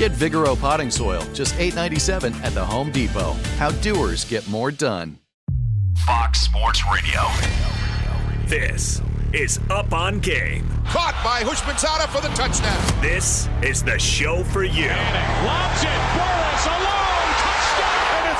[0.00, 3.34] Get Vigoro potting soil, just $8.97 at the Home Depot.
[3.58, 5.18] How doers get more done.
[6.06, 7.20] Fox Sports Radio.
[8.46, 9.02] This
[9.34, 10.66] is Up on Game.
[10.86, 13.02] Caught by Houshmandzadeh for the touchdown.
[13.02, 14.88] This is the show for you.
[14.88, 16.00] Lobs it.
[16.16, 16.99] Burress alone.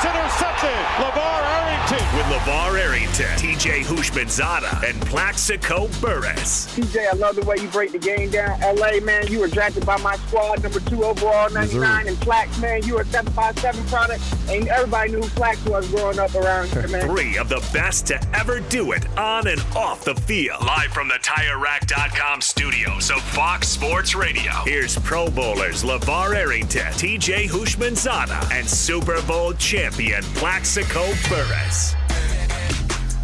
[0.01, 0.17] Touchdown.
[0.17, 0.71] And it's intercepted.
[0.97, 2.17] LeVar Arrington.
[2.17, 6.67] With LeVar Arrington, TJ Houshmandzadeh, and Plaxico Burress.
[6.77, 8.61] TJ, I love the way you break the game down.
[8.61, 12.09] LA, man, you were drafted by my squad, number two overall, 99.
[12.09, 14.23] And Plax, man, you were a 757 product.
[14.49, 17.09] And everybody knew who Plax was growing up around here, man.
[17.09, 20.65] Three of the best to ever do it on and off the field.
[20.65, 24.53] Live from the TireRack.com studios of Fox Sports Radio.
[24.65, 29.90] Here's Pro Bowlers LeVar Arrington, TJ Houshmandzadeh, and Super Bowl champion
[30.35, 31.95] Plaxico Burress.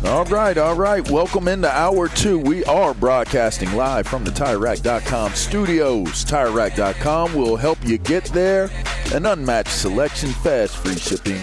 [0.05, 1.09] All right, all right.
[1.11, 2.39] Welcome into hour two.
[2.39, 6.25] We are broadcasting live from the TireRack.com studios.
[6.25, 8.71] TireRack.com will help you get there.
[9.13, 11.39] An unmatched selection, fast free shipping,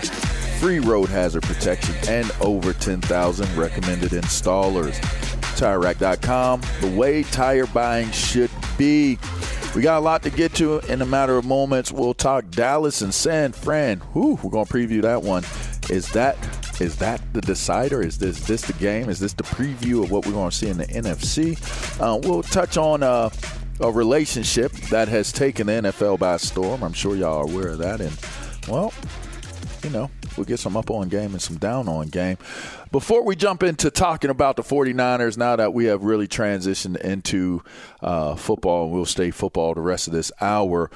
[0.59, 5.00] free road hazard protection, and over 10,000 recommended installers.
[5.57, 9.17] TireRack.com, the way tire buying should be.
[9.75, 11.91] We got a lot to get to in a matter of moments.
[11.91, 14.01] We'll talk Dallas and San Fran.
[14.13, 15.44] Whew, we're going to preview that one.
[15.89, 16.38] Is that
[16.79, 18.01] is that the decider?
[18.01, 19.09] Is this this the game?
[19.09, 21.57] Is this the preview of what we're going to see in the NFC?
[22.00, 23.29] Uh, we'll touch on uh,
[23.79, 26.83] a relationship that has taken the NFL by storm.
[26.83, 28.00] I'm sure y'all are aware of that.
[28.00, 28.16] And
[28.67, 28.94] well,
[29.83, 32.38] you know, we'll get some up on game and some down on game.
[32.91, 37.63] Before we jump into talking about the 49ers, now that we have really transitioned into
[38.01, 40.89] uh, football, and we'll stay football the rest of this hour,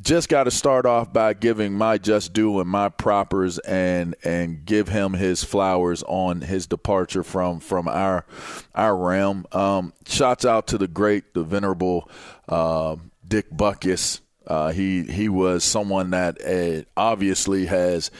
[0.00, 4.64] just got to start off by giving my just due and my propers and and
[4.64, 8.24] give him his flowers on his departure from from our
[8.74, 9.44] our realm.
[9.52, 12.08] Um, shouts out to the great, the venerable
[12.48, 12.96] uh,
[13.26, 14.20] Dick Butkus.
[14.46, 18.10] Uh, he he was someone that uh, obviously has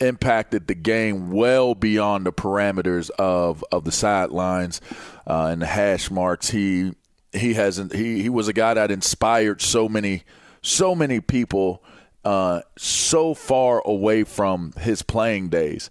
[0.00, 4.80] impacted the game well beyond the parameters of of the sidelines
[5.26, 6.50] uh, and the hash marks.
[6.50, 6.94] He
[7.32, 10.22] he hasn't he he was a guy that inspired so many
[10.62, 11.82] so many people
[12.24, 15.90] uh, so far away from his playing days,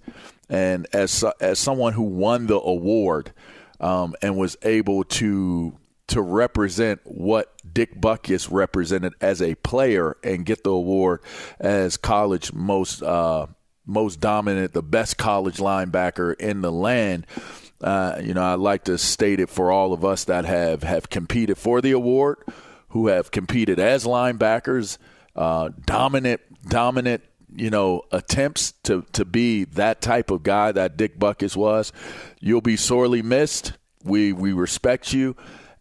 [0.50, 3.32] and as as someone who won the award
[3.80, 5.78] um, and was able to
[6.08, 11.22] to represent what Dick Butkus represented as a player and get the award
[11.60, 13.48] as college most uh,
[13.88, 17.26] most dominant, the best college linebacker in the land.
[17.82, 21.10] Uh, you know, I'd like to state it for all of us that have, have
[21.10, 22.40] competed for the award,
[22.90, 24.98] who have competed as linebackers,
[25.36, 27.24] uh, dominant, dominant,
[27.56, 31.94] you know, attempts to, to be that type of guy that Dick Butkus was.
[32.40, 33.74] You'll be sorely missed.
[34.04, 35.36] We, we respect you.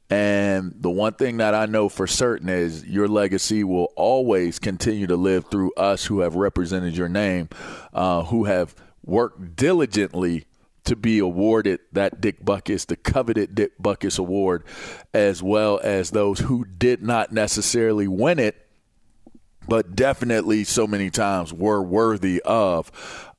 [0.08, 5.06] And the one thing that I know for certain is your legacy will always continue
[5.08, 7.48] to live through us who have represented your name,
[7.92, 8.74] uh, who have
[9.04, 10.46] worked diligently
[10.84, 14.62] to be awarded that Dick Butkus, the coveted Dick Butkus Award,
[15.12, 18.65] as well as those who did not necessarily win it,
[19.68, 22.90] but definitely so many times were worthy of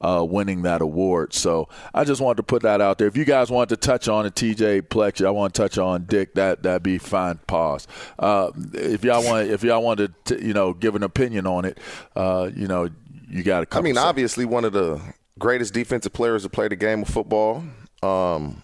[0.01, 1.33] uh, winning that award.
[1.33, 3.07] So I just wanted to put that out there.
[3.07, 6.06] If you guys want to touch on a TJ Plax, I want to touch on
[6.06, 6.33] Dick.
[6.35, 7.39] That that'd be fine.
[7.47, 7.88] Pause.
[8.19, 11.79] Uh, if y'all want, if y'all want to, you know, give an opinion on it,
[12.15, 12.89] uh, you know,
[13.30, 13.65] you got to.
[13.65, 14.09] Come I mean, seconds.
[14.09, 15.01] obviously, one of the
[15.39, 17.63] greatest defensive players to play the game of football.
[18.03, 18.63] Um,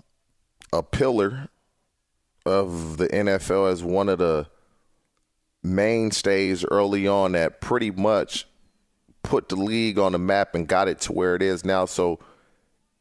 [0.72, 1.50] a pillar
[2.46, 4.48] of the NFL as one of the
[5.64, 8.46] mainstays early on that pretty much
[9.24, 11.86] put the league on the map and got it to where it is now.
[11.86, 12.20] So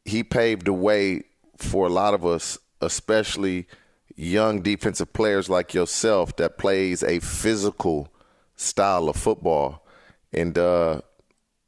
[0.05, 1.23] he paved the way
[1.57, 3.67] for a lot of us, especially
[4.15, 8.13] young defensive players like yourself that plays a physical
[8.55, 9.85] style of football.
[10.31, 11.01] And uh,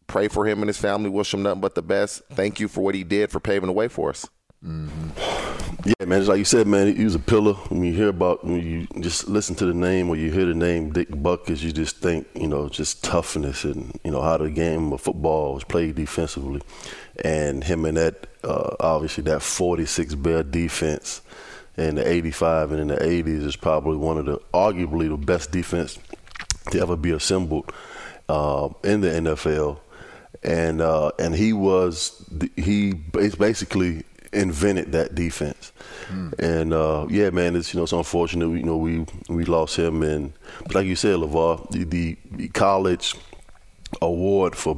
[0.08, 1.10] pray for him and his family.
[1.10, 2.24] Wish him nothing but the best.
[2.32, 4.28] Thank you for what he did for paving the way for us.
[4.64, 5.65] Mm-hmm.
[5.86, 6.20] Yeah, man.
[6.20, 7.54] Just like you said, man, he was a pillar.
[7.54, 10.56] When you hear about, when you just listen to the name or you hear the
[10.56, 14.50] name Dick Butkus, you just think, you know, just toughness and you know how the
[14.50, 16.64] game of football was played defensively,
[17.24, 21.22] and him and that, uh, obviously that 46 Bear defense
[21.78, 25.52] in the 85 and in the 80s is probably one of the arguably the best
[25.52, 26.00] defense
[26.72, 27.72] to ever be assembled
[28.28, 29.78] uh, in the NFL.
[30.42, 34.04] And uh, and he was he basically
[34.36, 35.72] invented that defense.
[36.08, 36.34] Mm.
[36.40, 38.48] And uh, yeah, man, it's you know it's unfortunate.
[38.48, 40.34] You know we we lost him, and
[40.64, 43.16] but like you said, Levar, the, the college
[44.02, 44.78] award for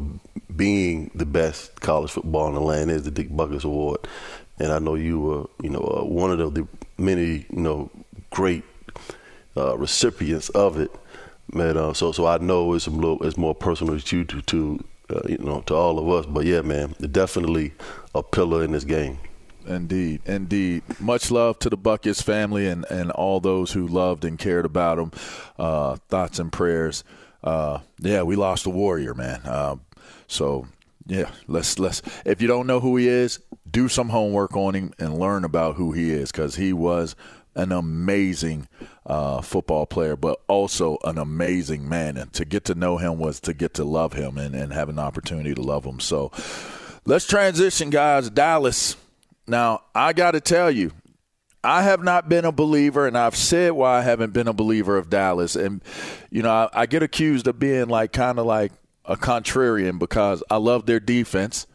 [0.55, 3.99] being the best college football in the land is the Dick Butkus Award.
[4.59, 6.67] And I know you were, you know, uh, one of the, the,
[6.97, 7.91] many, you know,
[8.31, 8.63] great
[9.55, 10.91] uh, recipients of it.
[11.53, 14.41] Man, uh, so so I know it's a little, it's more personal to you to,
[14.41, 16.25] to uh, you know, to all of us.
[16.25, 17.73] But yeah, man, definitely
[18.13, 19.19] a pillar in this game.
[19.67, 20.83] Indeed, indeed.
[20.99, 24.99] Much love to the Butkus family and, and all those who loved and cared about
[24.99, 25.11] him.
[25.59, 27.03] Uh, thoughts and prayers.
[27.43, 29.41] Uh, yeah, we lost a warrior, man.
[29.43, 29.75] Uh,
[30.27, 30.67] so
[31.05, 32.01] yeah, let's let's.
[32.25, 35.75] If you don't know who he is, do some homework on him and learn about
[35.75, 37.15] who he is because he was
[37.55, 38.67] an amazing
[39.05, 42.17] uh, football player, but also an amazing man.
[42.17, 44.89] And to get to know him was to get to love him and, and have
[44.89, 45.99] an opportunity to love him.
[45.99, 46.31] So
[47.05, 48.29] let's transition, guys.
[48.29, 48.95] Dallas.
[49.47, 50.91] Now, I got to tell you,
[51.63, 54.97] I have not been a believer, and I've said why I haven't been a believer
[54.97, 55.55] of Dallas.
[55.55, 55.81] And,
[56.29, 58.71] you know, I, I get accused of being like kind of like
[59.05, 61.65] a contrarian because I love their defense,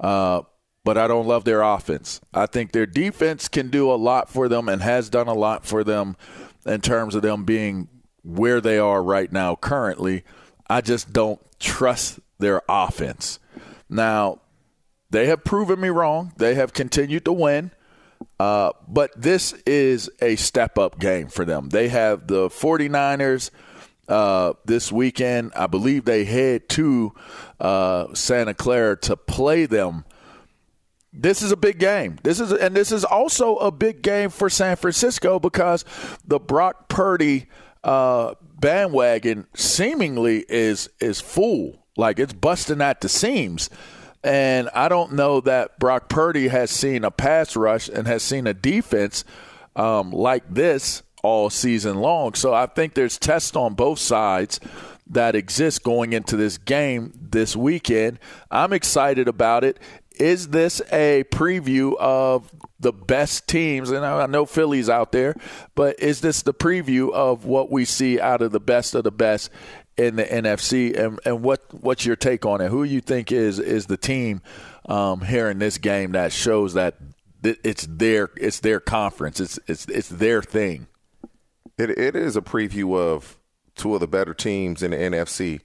[0.00, 0.42] uh,
[0.84, 2.20] but I don't love their offense.
[2.32, 5.66] I think their defense can do a lot for them and has done a lot
[5.66, 6.16] for them
[6.64, 7.88] in terms of them being
[8.22, 10.24] where they are right now currently.
[10.70, 13.38] I just don't trust their offense.
[13.88, 14.40] Now,
[15.10, 16.32] they have proven me wrong.
[16.36, 17.72] They have continued to win.
[18.38, 21.68] Uh, but this is a step up game for them.
[21.70, 23.50] They have the 49ers
[24.08, 25.52] uh, this weekend.
[25.54, 27.14] I believe they head to
[27.60, 30.04] uh, Santa Clara to play them.
[31.12, 32.18] This is a big game.
[32.22, 35.84] This is and this is also a big game for San Francisco because
[36.24, 37.46] the Brock Purdy
[37.82, 43.70] uh, bandwagon seemingly is is full, like it's busting at the seams.
[44.24, 48.46] And I don't know that Brock Purdy has seen a pass rush and has seen
[48.46, 49.24] a defense
[49.76, 52.34] um, like this all season long.
[52.34, 54.60] So I think there's tests on both sides
[55.10, 58.18] that exist going into this game this weekend.
[58.50, 59.78] I'm excited about it.
[60.18, 62.50] Is this a preview of
[62.80, 63.90] the best teams?
[63.90, 65.36] And I know Philly's out there,
[65.74, 69.12] but is this the preview of what we see out of the best of the
[69.12, 69.50] best
[69.98, 72.70] in the NFC, and, and what what's your take on it?
[72.70, 74.40] Who you think is is the team
[74.88, 76.96] um, here in this game that shows that
[77.42, 80.86] it's their it's their conference, it's it's it's their thing.
[81.76, 83.38] It it is a preview of
[83.74, 85.60] two of the better teams in the NFC,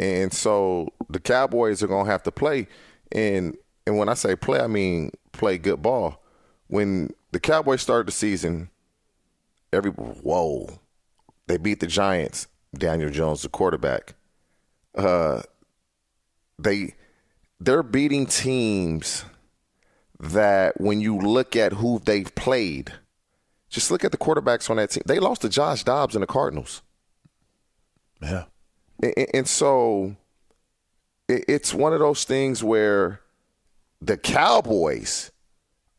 [0.00, 2.66] and so the Cowboys are gonna have to play.
[3.12, 6.22] And and when I say play, I mean play good ball.
[6.66, 8.70] When the Cowboys started the season,
[9.72, 10.80] every whoa,
[11.46, 14.14] they beat the Giants Daniel Jones, the quarterback.
[14.94, 15.42] Uh,
[16.58, 16.94] they
[17.60, 19.24] they're beating teams
[20.20, 22.92] that when you look at who they've played,
[23.68, 25.02] just look at the quarterbacks on that team.
[25.06, 26.82] They lost to Josh Dobbs and the Cardinals.
[28.20, 28.44] Yeah,
[29.02, 30.16] and, and so
[31.28, 33.20] it's one of those things where
[34.00, 35.30] the Cowboys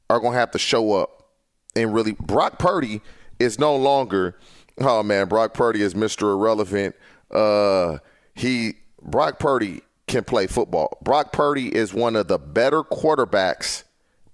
[0.09, 1.29] are going to have to show up
[1.75, 2.13] and really.
[2.13, 3.01] Brock Purdy
[3.39, 4.37] is no longer
[4.81, 6.33] Oh man, Brock Purdy is Mr.
[6.33, 6.95] Irrelevant.
[7.31, 7.99] Uh,
[8.33, 10.97] he Brock Purdy can play football.
[11.01, 13.83] Brock Purdy is one of the better quarterbacks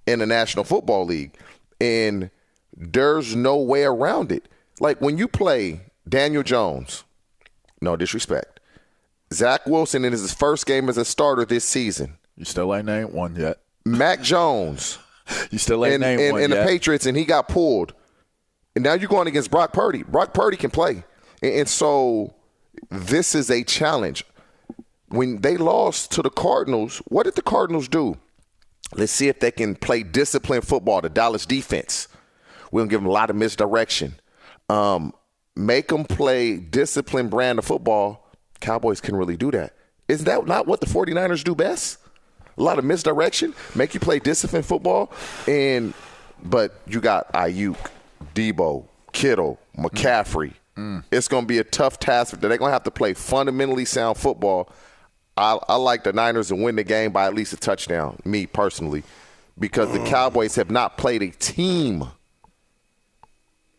[0.06, 1.36] in the National Football League,
[1.82, 2.30] and
[2.75, 4.48] there's no way around it.
[4.80, 7.04] Like when you play Daniel Jones,
[7.82, 8.60] no disrespect,
[9.34, 12.18] Zach Wilson in his first game as a starter this season.
[12.38, 13.60] You still ain't named one yet.
[13.86, 14.98] Mac Jones.
[15.52, 16.60] you still ain't and, named and, one and yet.
[16.60, 17.94] the Patriots, and he got pulled.
[18.75, 20.03] And now you're going against Brock Purdy.
[20.03, 21.03] Brock Purdy can play.
[21.41, 22.34] And, and so
[22.89, 24.25] this is a challenge.
[25.10, 28.17] when they lost to the Cardinals, what did the Cardinals do?
[28.94, 31.01] Let's see if they can play disciplined football.
[31.01, 32.08] The Dallas defense.
[32.72, 34.15] We're gonna give them a lot of misdirection.
[34.70, 35.13] Um,
[35.55, 38.27] make them play disciplined brand of football.
[38.60, 39.74] Cowboys can really do that.
[40.08, 42.00] Is that not what the 49ers do best?
[42.58, 45.12] A lot of misdirection, make you play disciplined football,
[45.48, 45.94] and
[46.44, 47.77] but you got Aiyuk,
[48.34, 50.53] Deebo, Kittle, McCaffrey.
[50.77, 51.03] Mm.
[51.12, 52.39] It's going to be a tough task.
[52.39, 54.70] They're going to have to play fundamentally sound football.
[55.38, 58.46] I, I like the Niners to win the game by at least a touchdown, me
[58.46, 59.03] personally,
[59.60, 62.05] because the Cowboys have not played a team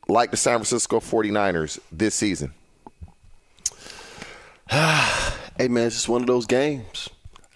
[0.08, 2.52] like the San Francisco 49ers this season.
[4.68, 7.08] hey, man, it's just one of those games.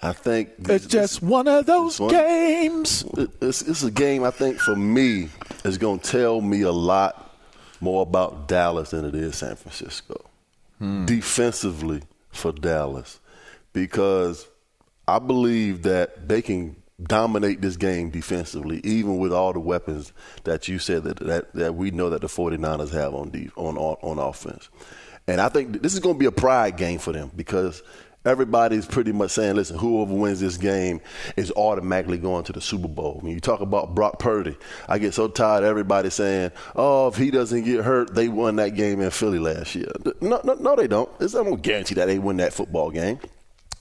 [0.02, 3.04] I think it's just one of those one, games.
[3.42, 5.28] It's, it's, a game I think for me
[5.64, 7.36] is going to tell me a lot
[7.80, 10.24] more about Dallas than it is San Francisco.
[10.78, 11.04] Hmm.
[11.06, 13.20] Defensively for Dallas,
[13.72, 14.46] because
[15.06, 20.12] I believe that they can dominate this game defensively, even with all the weapons
[20.44, 23.76] that you said that that, that we know that the 49ers have on, de- on
[23.76, 24.68] on offense.
[25.26, 27.82] And I think this is going to be a pride game for them because–
[28.24, 31.00] everybody's pretty much saying, listen, whoever wins this game
[31.36, 33.18] is automatically going to the Super Bowl.
[33.22, 34.56] When you talk about Brock Purdy,
[34.88, 38.56] I get so tired of everybody saying, oh, if he doesn't get hurt, they won
[38.56, 39.90] that game in Philly last year.
[40.20, 41.10] No, no, no they don't.
[41.20, 43.18] It's, I no guarantee that they win that football game.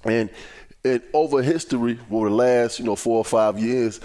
[0.06, 0.30] And
[1.14, 4.00] over history, over the last, you know, four or five years,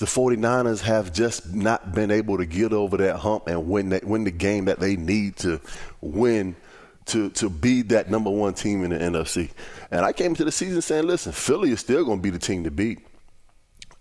[0.00, 4.04] the 49ers have just not been able to get over that hump and win that
[4.04, 5.60] win the game that they need to
[6.00, 6.56] win–
[7.08, 9.50] to to be that number one team in the NFC.
[9.90, 12.38] And I came into the season saying, listen, Philly is still going to be the
[12.38, 13.00] team to beat.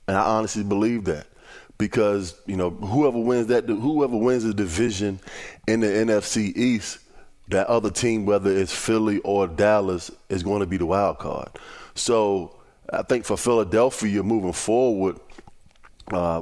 [0.07, 1.27] And I honestly believe that
[1.77, 5.19] because you know whoever wins that whoever wins the division
[5.67, 6.99] in the NFC East,
[7.49, 11.49] that other team, whether it's Philly or Dallas, is going to be the wild card.
[11.95, 12.55] So
[12.91, 15.19] I think for Philadelphia moving forward.
[16.11, 16.41] Uh,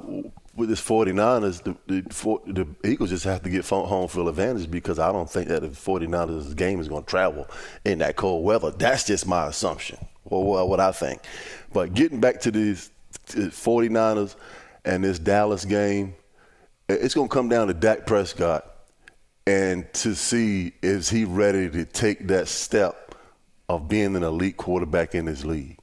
[0.56, 5.00] with this 49ers, the, the, the, Eagles just have to get home field advantage because
[5.00, 7.48] I don't think that the 49ers game is going to travel
[7.84, 8.72] in that cold weather.
[8.72, 11.22] That's just my assumption, or what I think.
[11.74, 12.90] But getting back to these
[13.28, 14.36] 49ers
[14.86, 16.16] and this Dallas game,
[16.88, 18.72] it's going to come down to Dak Prescott
[19.48, 23.16] and to see is he ready to take that step
[23.70, 25.78] of being an elite quarterback in his league.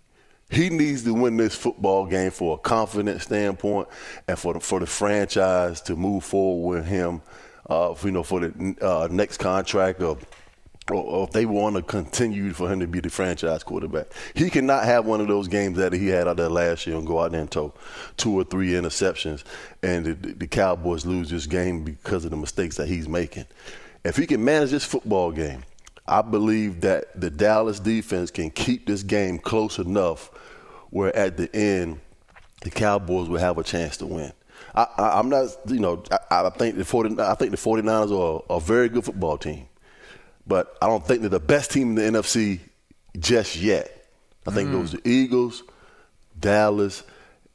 [0.52, 3.88] He needs to win this football game for a confidence standpoint
[4.28, 7.22] and for the, for the franchise to move forward with him,
[7.70, 10.18] uh, you know, for the uh, next contract or,
[10.90, 14.08] or, if they want to continue for him to be the franchise quarterback.
[14.34, 17.06] He cannot have one of those games that he had out there last year and
[17.06, 17.72] go out there and throw
[18.18, 19.44] two or three interceptions
[19.82, 23.46] and the, the Cowboys lose this game because of the mistakes that he's making.
[24.04, 25.62] If he can manage this football game,
[26.06, 30.30] I believe that the Dallas defense can keep this game close enough
[30.92, 31.98] where at the end
[32.60, 34.32] the Cowboys will have a chance to win.
[34.74, 38.42] I, am not, you know, I, I, think the 40, I think the 49ers are
[38.54, 39.66] a very good football team,
[40.46, 42.60] but I don't think they're the best team in the NFC
[43.18, 44.06] just yet.
[44.46, 44.72] I think mm.
[44.72, 45.62] those the Eagles,
[46.38, 47.02] Dallas,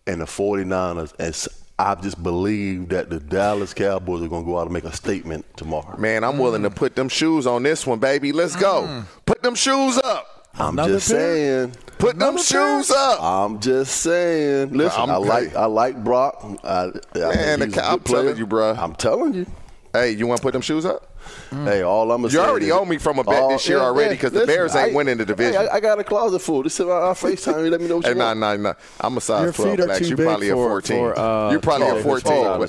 [0.06, 1.48] and the 49ers, and
[1.80, 4.96] I just believe that the Dallas Cowboys are going to go out and make a
[4.96, 5.98] statement tomorrow.
[5.98, 6.40] Man, I'm mm.
[6.40, 8.32] willing to put them shoes on this one, baby.
[8.32, 8.84] Let's go.
[8.84, 9.06] Mm.
[9.26, 10.37] Put them shoes up.
[10.60, 11.20] I'm Another just pair?
[11.20, 11.76] saying.
[12.00, 12.98] Put Another them shoes pair?
[12.98, 13.22] up.
[13.22, 14.74] I'm just saying.
[14.74, 16.44] Listen, I'm, i like I like Brock.
[16.64, 18.74] I, Man, the, I'm telling you, bro.
[18.74, 19.46] I'm telling you.
[19.94, 21.18] Hey, you want to put them shoes up?
[21.50, 21.66] Mm.
[21.66, 24.16] Hey, all I'm gonna You already owe me from a bet this year yeah, already
[24.16, 25.62] because the Bears ain't I, winning the division.
[25.62, 26.64] Hey, I, I, got a closet full.
[26.64, 27.66] This is our FaceTime.
[27.66, 28.40] You let me know what hey, you nah, want.
[28.40, 30.10] Nah, nah, I'm a size Your 12, Blacks.
[30.10, 30.98] You probably for, a 14.
[30.98, 32.34] For, uh, you probably a 14.
[32.34, 32.68] Oh,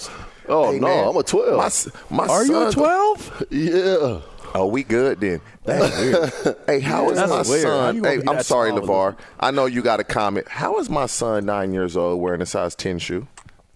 [0.49, 2.11] oh hey, no, man, I'm a 12.
[2.11, 3.45] My, my Are you a 12?
[3.51, 4.21] Yeah.
[4.55, 5.41] Oh, we good then.
[6.67, 7.63] hey, how is my weird.
[7.63, 8.03] son?
[8.05, 9.17] Hey, I'm sorry, Levar.
[9.39, 10.49] I know you got a comment.
[10.49, 13.27] How is my son nine years old wearing a size ten shoe?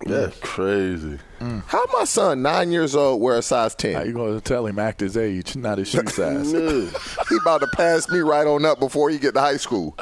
[0.05, 1.19] That's crazy.
[1.41, 1.63] Mm.
[1.67, 3.95] How my son nine years old wear a size ten?
[3.95, 6.51] How you going to tell him act his age, not his shoe size?
[6.53, 9.97] he about to pass me right on up before he get to high school.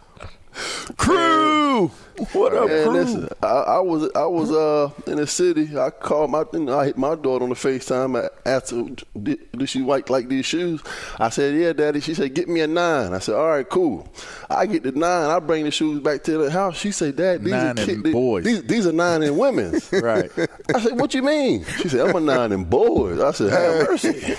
[0.97, 1.91] Crew,
[2.33, 2.93] what up, man, crew?
[2.93, 5.79] Listen, I, I, was I was uh in the city.
[5.79, 8.23] I called my I hit my daughter on the Facetime.
[8.23, 8.85] I asked her,
[9.23, 10.83] did, did she like like these shoes?
[11.19, 12.00] I said, yeah, daddy.
[12.00, 13.15] She said, get me a nine.
[13.15, 14.12] I said, all right, cool.
[14.50, 15.31] I get the nine.
[15.31, 16.77] I bring the shoes back to the house.
[16.77, 18.03] She said, dad, these nine are kids.
[18.03, 18.45] boys.
[18.45, 19.91] These, these are nine and women's.
[19.93, 20.31] right.
[20.75, 21.65] I said, what you mean?
[21.65, 23.19] She said, I'm a nine and boys.
[23.21, 24.37] I said, have mercy.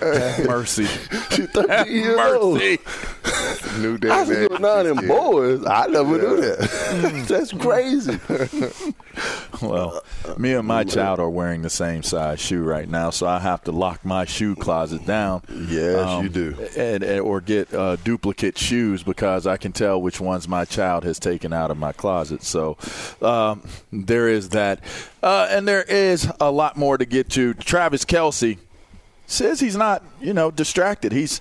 [0.00, 0.84] Have mercy.
[1.30, 2.38] She's 13 years mercy.
[2.38, 3.80] old.
[3.80, 4.10] New day.
[4.10, 5.64] I said, you nine and boys.
[5.66, 7.15] I never knew that.
[7.28, 8.18] That's crazy.
[9.62, 10.02] Well,
[10.36, 13.64] me and my child are wearing the same size shoe right now, so I have
[13.64, 15.42] to lock my shoe closet down.
[15.50, 16.54] Yes, you do.
[16.76, 21.04] And, and or get uh, duplicate shoes because I can tell which ones my child
[21.04, 22.42] has taken out of my closet.
[22.42, 22.76] So
[23.22, 24.80] um, there is that,
[25.22, 27.54] uh, and there is a lot more to get to.
[27.54, 28.58] Travis Kelce
[29.26, 31.12] says he's not, you know, distracted.
[31.12, 31.40] He's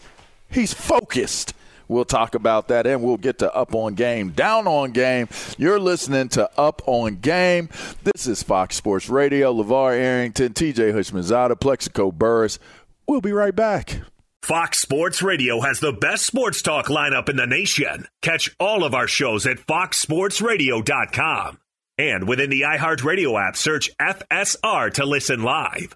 [0.49, 1.53] he's focused.
[1.87, 5.27] We'll talk about that and we'll get to Up on Game, Down on Game.
[5.57, 7.69] You're listening to Up on Game.
[8.03, 9.53] This is Fox Sports Radio.
[9.53, 12.59] LeVar Arrington, TJ Houshmandzadeh, Plaxico Burress.
[13.07, 14.01] We'll be right back.
[14.41, 18.05] Fox Sports Radio has the best sports talk lineup in the nation.
[18.21, 21.57] Catch all of our shows at foxsportsradio.com.
[21.97, 25.95] And within the iHeartRadio app, search FSR to listen live.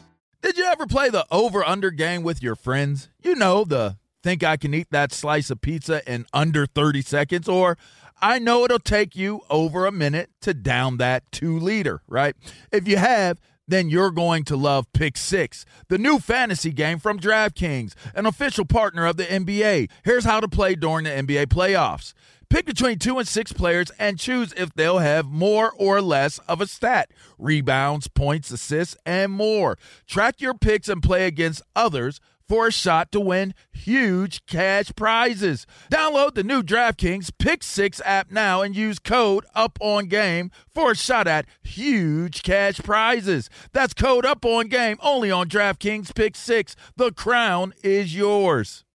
[0.41, 3.09] Did you ever play the over under game with your friends?
[3.21, 7.47] You know, the think I can eat that slice of pizza in under 30 seconds,
[7.47, 7.77] or
[8.21, 12.35] I know it'll take you over a minute to down that two liter, right?
[12.71, 17.19] If you have, then you're going to love Pick Six, the new fantasy game from
[17.19, 19.89] DraftKings, an official partner of the NBA.
[20.03, 22.13] Here's how to play during the NBA playoffs.
[22.51, 26.59] Pick between two and six players and choose if they'll have more or less of
[26.59, 29.77] a stat rebounds, points, assists, and more.
[30.05, 35.65] Track your picks and play against others for a shot to win huge cash prizes.
[35.89, 40.91] Download the new DraftKings Pick 6 app now and use code UP on game for
[40.91, 43.49] a shot at huge cash prizes.
[43.71, 46.75] That's code UP on game only on DraftKings Pick 6.
[46.97, 48.83] The crown is yours.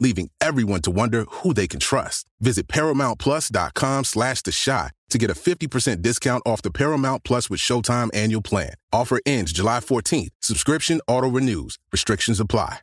[0.00, 2.26] leaving everyone to wonder who they can trust.
[2.40, 7.60] Visit ParamountPlus.com slash The Chi to get a 50% discount off the Paramount Plus with
[7.60, 8.74] Showtime annual plan.
[8.92, 10.30] Offer ends July 14th.
[10.40, 11.78] Subscription auto-renews.
[11.92, 12.78] Restrictions apply.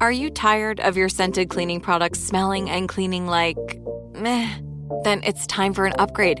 [0.00, 3.56] Are you tired of your scented cleaning products smelling and cleaning like
[4.14, 4.58] meh?
[5.04, 6.40] Then it's time for an upgrade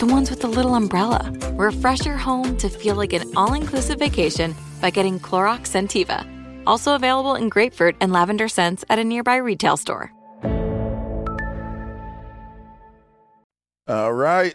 [0.00, 1.30] The ones with the little umbrella.
[1.56, 6.26] Refresh your home to feel like an all inclusive vacation by getting Clorox Scentiva.
[6.66, 10.10] Also available in grapefruit and lavender scents at a nearby retail store.
[13.86, 14.54] All right.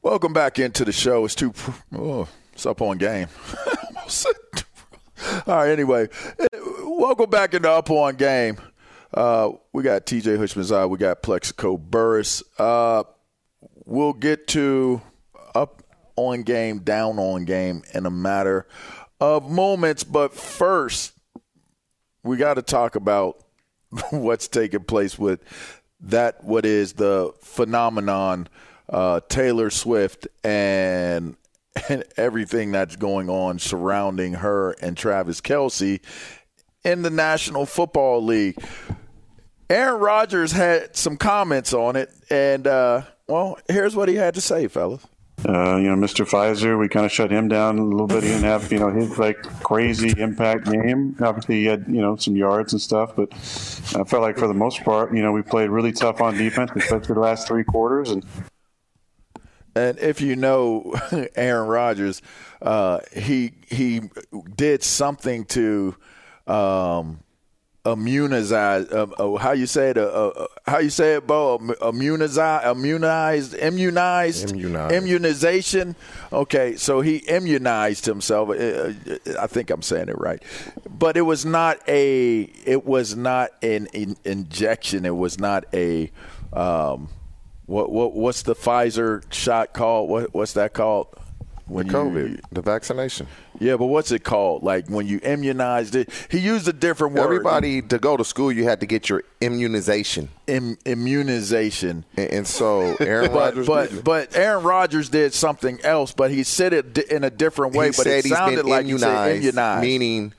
[0.00, 1.24] Welcome back into the show.
[1.24, 1.52] It's too.
[1.92, 3.26] Oh, it's up on game.
[5.44, 5.70] All right.
[5.70, 6.08] Anyway,
[6.84, 8.58] welcome back into up on game.
[9.12, 10.88] Uh, we got TJ Hushmanzai.
[10.88, 12.44] We got Plaxico Burress.
[12.60, 13.02] Uh,
[13.86, 15.00] we'll get to
[15.54, 15.82] up
[16.16, 18.66] on game, down on game in a matter
[19.20, 20.04] of moments.
[20.04, 21.12] But first,
[22.22, 23.42] we got to talk about
[24.10, 25.40] what's taking place with
[26.00, 26.44] that.
[26.44, 28.48] What is the phenomenon?
[28.88, 31.36] Uh, Taylor Swift and,
[31.88, 36.00] and everything that's going on surrounding her and Travis Kelce
[36.84, 38.56] in the National Football League.
[39.68, 44.40] Aaron Rodgers had some comments on it, and uh, well, here's what he had to
[44.40, 45.06] say, fellas.
[45.46, 46.26] Uh, you know, Mr.
[46.26, 48.22] Pfizer, we kind of shut him down a little bit.
[48.22, 51.14] He didn't have, you know, his like crazy impact game.
[51.20, 54.54] Obviously, he had, you know, some yards and stuff, but I felt like for the
[54.54, 58.10] most part, you know, we played really tough on defense, especially the last three quarters.
[58.10, 58.24] And
[59.76, 60.94] and if you know
[61.36, 62.22] Aaron Rodgers,
[62.62, 64.00] uh, he he
[64.56, 65.94] did something to
[66.46, 67.20] um,
[67.92, 68.52] immunized.
[68.52, 69.98] Uh, uh, how you say it?
[69.98, 71.58] Uh, uh, how you say it, Bo?
[71.82, 74.94] Immunized, immunized, immunized, Immunized.
[74.94, 75.96] immunization.
[76.32, 78.50] Okay, so he immunized himself.
[78.50, 78.92] Uh,
[79.38, 80.42] I think I'm saying it right,
[80.88, 82.40] but it was not a.
[82.64, 85.04] It was not an in- injection.
[85.06, 86.10] It was not a.
[86.52, 87.08] Um,
[87.66, 90.08] what what what's the Pfizer shot called?
[90.10, 91.08] What what's that called?
[91.68, 93.26] When COVID, the vaccination.
[93.60, 94.62] Yeah, but what's it called?
[94.62, 96.10] Like when you immunized it.
[96.30, 97.24] He used a different word.
[97.24, 100.28] Everybody to go to school, you had to get your immunization.
[100.46, 102.04] Im- immunization.
[102.16, 106.42] And, and so Aaron Rodgers, but did- but Aaron Rodgers did something else, but he
[106.42, 107.86] said it in a different way.
[107.86, 109.82] he but said it sounded like immunized, immunized.
[109.82, 110.32] meaning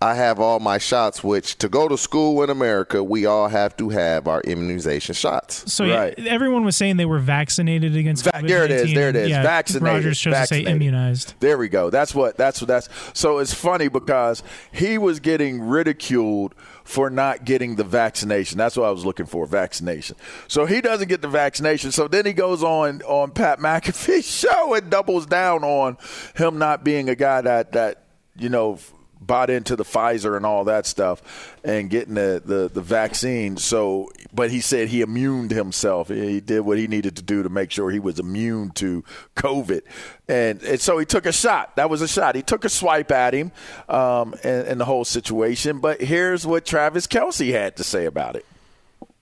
[0.00, 1.24] I have all my shots.
[1.24, 5.72] Which to go to school in America, we all have to have our immunization shots.
[5.72, 8.90] So yeah, everyone was saying they were vaccinated against Va- there it is.
[8.90, 9.22] COVID-19, There it is.
[9.22, 9.94] and, yeah, vaccinated.
[9.94, 10.66] Rodgers chose vaccinated.
[10.66, 11.34] to say immunized.
[11.40, 11.90] There we go.
[11.90, 12.36] That's what.
[12.36, 12.68] That's what.
[12.68, 13.38] That's so.
[13.38, 18.56] It's funny because he was getting ridiculed for not getting the vaccination.
[18.56, 19.46] That's what I was looking for.
[19.46, 20.14] Vaccination.
[20.46, 21.90] So he doesn't get the vaccination.
[21.90, 25.96] So then he goes on on Pat McAfee's show and doubles down on
[26.36, 28.04] him not being a guy that that
[28.38, 28.78] you know
[29.20, 33.56] bought into the Pfizer and all that stuff and getting the, the, the vaccine.
[33.56, 36.08] So, but he said he immuned himself.
[36.08, 39.04] He did what he needed to do to make sure he was immune to
[39.36, 39.82] COVID.
[40.28, 41.76] And, and so he took a shot.
[41.76, 42.34] That was a shot.
[42.34, 43.52] He took a swipe at him
[43.88, 45.80] um, and, and the whole situation.
[45.80, 48.44] But here's what Travis Kelce had to say about it.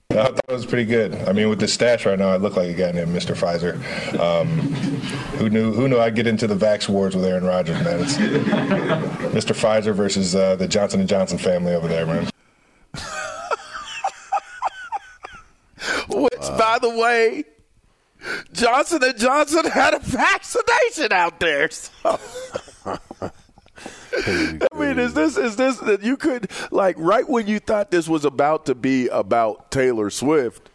[0.09, 1.13] I thought it was pretty good.
[1.13, 3.35] I mean, with the stash right now, I look like a guy named Mr.
[3.35, 3.75] Pfizer.
[4.17, 4.47] Um,
[5.37, 5.73] who knew?
[5.73, 7.99] Who knew I'd get into the Vax wars with Aaron Rodgers, man?
[7.99, 9.53] It's Mr.
[9.53, 12.29] Pfizer versus uh, the Johnson and Johnson family over there, man.
[16.09, 17.43] Which, by the way,
[18.53, 21.69] Johnson and Johnson had a vaccination out there.
[21.69, 22.17] So.
[24.25, 28.07] I mean, is this is this that you could like right when you thought this
[28.07, 30.69] was about to be about Taylor Swift,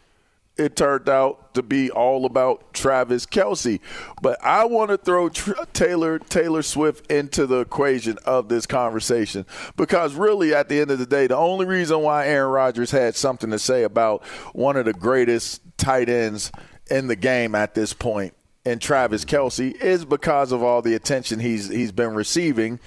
[0.56, 3.80] it turned out to be all about Travis Kelce.
[4.20, 9.46] But I want to throw tr- Taylor Taylor Swift into the equation of this conversation
[9.76, 13.16] because really, at the end of the day, the only reason why Aaron Rodgers had
[13.16, 16.52] something to say about one of the greatest tight ends
[16.90, 21.40] in the game at this point and Travis Kelce is because of all the attention
[21.40, 22.78] he's he's been receiving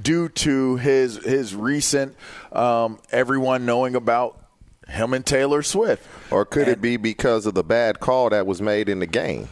[0.00, 2.16] due to his his recent
[2.52, 4.40] um, everyone knowing about
[4.88, 6.06] him and Taylor Swift.
[6.30, 9.48] Or could it be because of the bad call that was made in the game?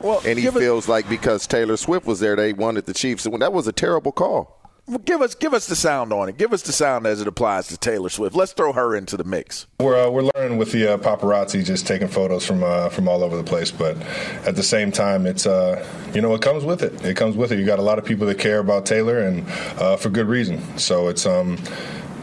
[0.00, 3.24] well, and he feels like because Taylor Swift was there, they wanted the Chiefs.
[3.24, 4.59] That was a terrible call.
[5.04, 6.36] Give us give us the sound on it.
[6.36, 8.34] Give us the sound as it applies to Taylor Swift.
[8.34, 9.66] Let's throw her into the mix.
[9.78, 13.22] We're uh, we're learning with the uh, paparazzi just taking photos from uh, from all
[13.22, 13.96] over the place, but
[14.46, 17.04] at the same time, it's uh, you know it comes with it.
[17.04, 17.58] It comes with it.
[17.58, 20.60] You got a lot of people that care about Taylor, and uh, for good reason.
[20.78, 21.58] So it's um.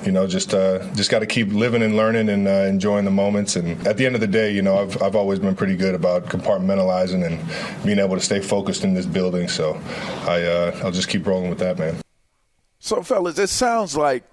[0.05, 3.11] You know, just uh, just got to keep living and learning and uh, enjoying the
[3.11, 3.57] moments.
[3.57, 5.95] And at the end of the day, you know, I've, I've always been pretty good
[5.95, 9.49] about compartmentalizing and being able to stay focused in this building.
[9.49, 9.73] So
[10.21, 11.99] I uh, I'll just keep rolling with that, man.
[12.87, 14.23] So, fellas, it sounds like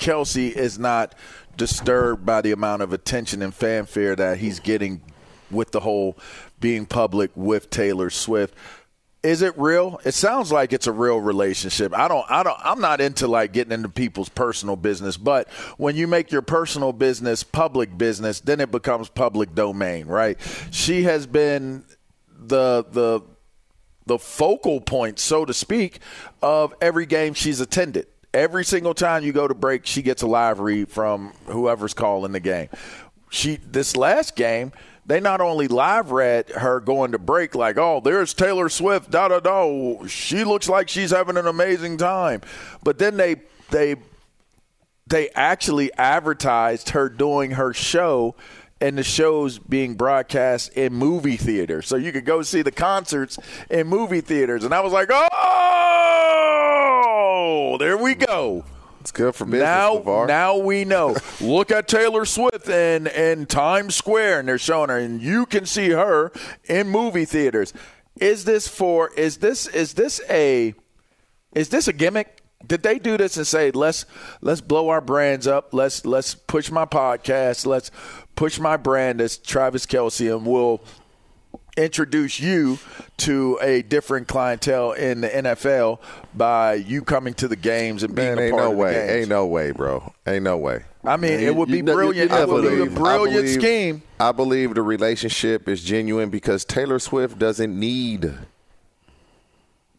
[0.00, 1.14] Kelce is not
[1.56, 5.00] disturbed by the amount of attention and fanfare that he's getting
[5.48, 6.18] with the whole
[6.58, 8.52] being public with Taylor Swift.
[9.22, 10.00] Is it real?
[10.04, 11.96] It sounds like it's a real relationship.
[11.96, 15.94] I don't I don't I'm not into like getting into people's personal business, but when
[15.94, 20.36] you make your personal business public business, then it becomes public domain, right?
[20.72, 21.84] She has been
[22.28, 23.20] the the
[24.10, 26.00] the focal point, so to speak,
[26.42, 28.08] of every game she's attended.
[28.34, 32.32] Every single time you go to break, she gets a live read from whoever's calling
[32.32, 32.68] the game.
[33.30, 34.72] She this last game,
[35.06, 39.28] they not only live read her going to break, like, oh, there's Taylor Swift, da
[39.28, 40.04] da da.
[40.06, 42.40] She looks like she's having an amazing time.
[42.82, 43.36] But then they
[43.70, 43.94] they
[45.06, 48.34] they actually advertised her doing her show
[48.80, 51.86] and the shows being broadcast in movie theaters.
[51.86, 53.38] So you could go see the concerts
[53.68, 54.64] in movie theaters.
[54.64, 55.26] And I was like, oh,
[57.78, 58.64] there we go.
[59.00, 59.62] It's good for business.
[59.62, 60.26] Now, LeVar.
[60.28, 61.16] now we know.
[61.40, 65.64] Look at Taylor Swift in, in Times Square, and they're showing her, and you can
[65.64, 66.32] see her
[66.68, 67.72] in movie theaters.
[68.16, 69.10] Is this for?
[69.14, 70.74] Is this is this a
[71.54, 72.39] is this a gimmick?
[72.66, 74.04] Did they do this and say let's
[74.42, 75.72] let's blow our brands up?
[75.72, 77.66] Let's let's push my podcast.
[77.66, 77.90] Let's
[78.36, 80.80] push my brand as Travis Kelce, and we'll
[81.76, 82.78] introduce you
[83.16, 86.00] to a different clientele in the NFL
[86.34, 88.82] by you coming to the games and being Man, a ain't part no of the
[88.82, 88.92] way.
[88.92, 89.10] games.
[89.10, 90.12] Ain't no way, bro.
[90.26, 90.82] Ain't no way.
[91.04, 92.30] I mean, Man, it would be you know- you- brilliant.
[92.30, 94.02] you It would be a believe- I brilliant believe- scheme.
[94.18, 98.34] I believe the relationship is genuine because Taylor Swift doesn't need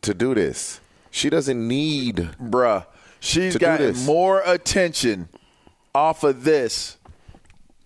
[0.02, 0.80] to do this.
[1.12, 2.86] She doesn't need, bruh.
[3.20, 5.30] She's to do gotten more attention
[5.94, 6.98] off of this.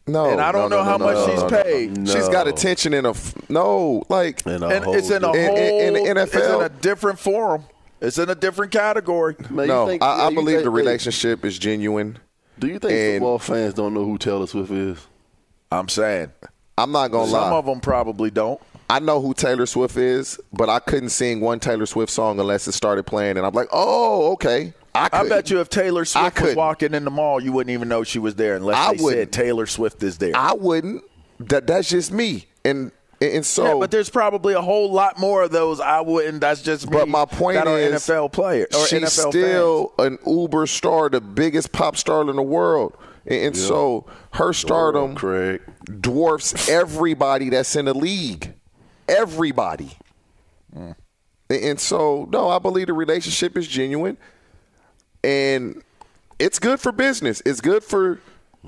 [0.07, 1.63] No, and I don't no, know no, how no, much no, she's no, no.
[1.63, 2.07] paid.
[2.07, 5.27] She's got attention in a f- no, like In a and whole it's in a
[5.27, 7.63] whole In- in- in the It's in a different forum.
[7.99, 9.35] It's in a different category.
[9.49, 9.87] Man, no.
[9.87, 12.19] think- I, yeah, I you believe think- the hey, relationship is genuine.
[12.59, 14.99] Do you think And- football fans don't know who Taylor Swift is?
[15.71, 16.31] I'm saying.
[16.77, 17.47] I'm not gonna Some lie.
[17.47, 18.61] Some of them probably don't.
[18.89, 22.67] I know who Taylor Swift is, but I couldn't sing one Taylor Swift song unless
[22.67, 24.73] it started playing, and I'm like, oh, okay.
[24.93, 27.89] I, I bet you if Taylor Swift was walking in the mall, you wouldn't even
[27.89, 29.33] know she was there unless I they wouldn't.
[29.33, 30.31] said Taylor Swift is there.
[30.35, 31.03] I wouldn't.
[31.39, 33.65] That that's just me, and and so.
[33.65, 36.39] yeah, but there's probably a whole lot more of those I wouldn't.
[36.39, 36.97] That's just me.
[36.97, 41.09] But my point that are is, NFL player or she's NFL still an Uber star,
[41.09, 42.95] the biggest pop star in the world,
[43.25, 43.67] and, and Yeah.
[43.67, 45.61] so her stardom Craig.
[45.99, 48.53] dwarfs everybody that's in the league.
[49.07, 49.91] Everybody.
[50.75, 50.95] Mm.
[51.49, 54.17] And- so, no, I believe the relationship is genuine,
[55.23, 55.81] and
[56.39, 57.41] it's good for business.
[57.45, 58.19] It's good for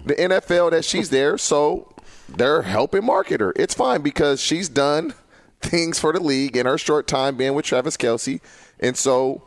[0.05, 1.37] the NFL that she's there.
[1.37, 1.91] So
[2.29, 3.51] they're helping market her.
[3.55, 5.13] It's fine because she's done
[5.61, 8.39] things for the league in her short time being with Travis Kelce,
[8.79, 9.41] and so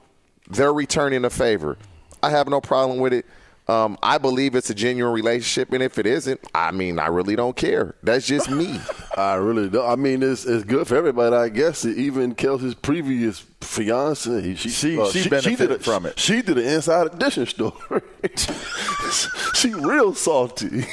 [0.48, 1.78] they're returning a favor.
[2.22, 3.26] I have no problem with it.
[3.70, 7.36] Um, I believe it's a genuine relationship, and if it isn't, I mean, I really
[7.36, 7.94] don't care.
[8.02, 8.80] That's just me.
[9.16, 9.88] I really don't.
[9.88, 11.36] I mean, it's it's good for everybody.
[11.36, 16.18] I guess even Kelce's previous fiance, she She- uh, she did benefited a- from it.
[16.18, 18.00] She did an inside edition story.
[19.54, 20.82] she real salty.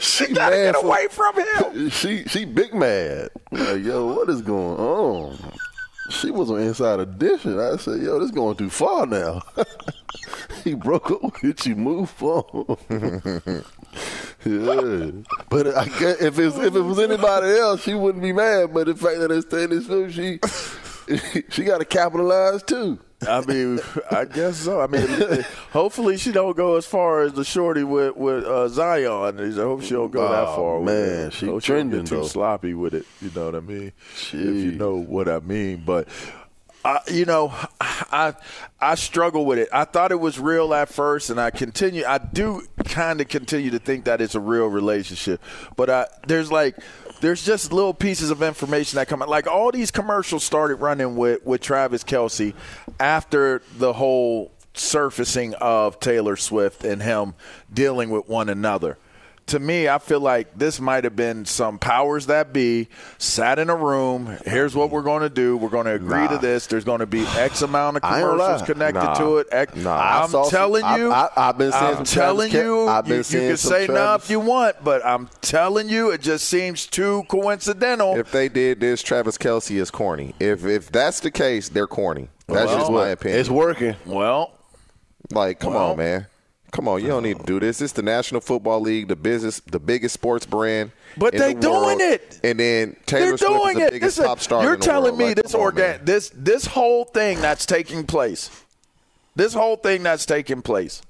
[0.00, 1.90] she gotta get for- away from him.
[1.90, 3.30] She she big mad.
[3.52, 5.38] Like yo, what is going on?
[6.10, 7.58] She was on Inside Edition.
[7.58, 9.40] I said, yo, this going too far now.
[10.64, 11.76] he broke up with you.
[11.76, 12.76] Move on.
[14.44, 15.10] yeah.
[15.48, 18.74] But I guess if it's, if it was anybody else, she wouldn't be mad.
[18.74, 20.40] But the fact that it's Taylor Swift, she
[21.50, 22.98] she got to capitalize too.
[23.28, 23.80] I mean,
[24.10, 24.80] I guess so.
[24.80, 25.06] I mean,
[25.72, 29.38] hopefully she don't go as far as the shorty with with uh, Zion.
[29.40, 30.78] I hope she don't go that Oh, far.
[30.80, 32.26] with man, she Hope trending, don't get too though.
[32.26, 33.06] sloppy with it.
[33.20, 33.92] You know what I mean?
[34.12, 36.08] If you know what I mean, but.
[36.82, 38.32] I, you know, I
[38.80, 39.68] I struggle with it.
[39.70, 42.04] I thought it was real at first, and I continue.
[42.06, 45.42] I do kind of continue to think that it's a real relationship,
[45.76, 46.78] but I, there's like
[47.20, 49.28] there's just little pieces of information that come out.
[49.28, 52.54] Like all these commercials started running with with Travis Kelce
[52.98, 57.34] after the whole surfacing of Taylor Swift and him
[57.72, 58.98] dealing with one another
[59.50, 63.70] to me, I feel like this might have been some powers that be sat in
[63.70, 64.36] a room.
[64.44, 65.56] Here's what we're going to do.
[65.56, 66.66] We're going to agree to this.
[66.66, 69.14] There's going to be X amount of commercials connected Nah.
[69.14, 69.48] to it.
[69.52, 69.94] X, Nah.
[69.96, 71.12] I I'm saw some- telling I- you.
[71.12, 72.88] I- I've been seeing I'm some Travis telling you.
[72.88, 76.10] I've been you, you can some say nah if you want, but I'm telling you,
[76.10, 78.16] it just seems too coincidental.
[78.16, 80.34] If they did this, Travis Kelce is corny.
[80.40, 82.28] If if that's the case, they're corny.
[82.46, 83.40] That's Well, just my opinion.
[83.40, 83.96] It's working.
[84.06, 84.52] well,
[85.32, 86.26] Like, come Well- on, man.
[86.72, 87.80] Come on, you don't need to do this.
[87.80, 90.92] It's the National Football League, the business, the biggest sports brand.
[91.16, 92.00] But they the doing world.
[92.00, 92.40] it.
[92.44, 93.90] And then Taylor They're Swift doing is the it.
[93.92, 94.62] biggest pop star.
[94.62, 98.50] You're telling me Like, this organ, this this whole thing that's taking place,
[99.34, 101.02] this whole thing that's taking place.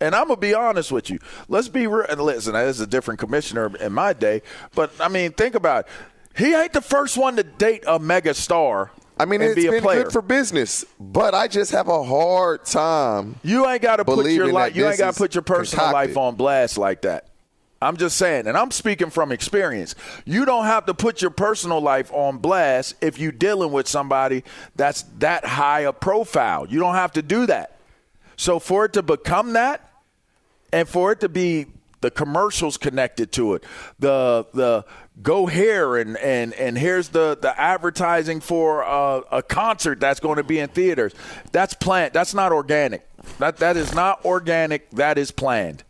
[0.00, 1.18] And I'm gonna be honest with you.
[1.48, 2.04] Let's be real.
[2.08, 4.42] And listen, this is a different commissioner in my day,
[4.74, 5.92] but I mean, think about it.
[6.36, 8.90] He ain't the first one to date a mega star.
[9.22, 10.02] I mean, it's be been player.
[10.02, 13.36] good for business, but I just have a hard time.
[13.44, 14.74] You ain't got to put your life.
[14.74, 16.10] You ain't got to put your personal concocted.
[16.10, 17.28] life on blast like that.
[17.80, 19.94] I'm just saying, and I'm speaking from experience.
[20.24, 24.42] You don't have to put your personal life on blast if you're dealing with somebody
[24.74, 26.66] that's that high a profile.
[26.66, 27.78] You don't have to do that.
[28.36, 29.88] So for it to become that,
[30.72, 31.66] and for it to be
[32.02, 33.64] the commercials connected to it,
[33.98, 34.84] the the
[35.22, 40.36] go here and and and here's the the advertising for uh, a concert that's going
[40.36, 41.14] to be in theaters.
[41.52, 42.12] That's planned.
[42.12, 43.08] That's not organic.
[43.38, 44.90] That that is not organic.
[44.90, 45.84] That is planned.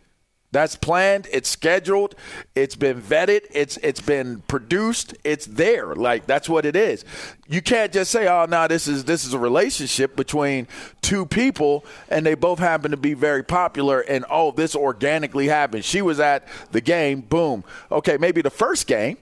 [0.53, 1.29] That's planned.
[1.33, 2.15] It's scheduled.
[2.55, 3.47] It's been vetted.
[3.51, 5.15] It's it's been produced.
[5.25, 5.95] It's there.
[5.95, 7.05] Like that's what it is.
[7.49, 10.69] You can't just say, "Oh, no, this is this is a relationship between
[11.01, 15.87] two people, and they both happen to be very popular." And oh, this organically happened.
[15.87, 17.23] She was at the game.
[17.23, 17.65] Boom.
[17.91, 19.17] Okay, maybe the first game.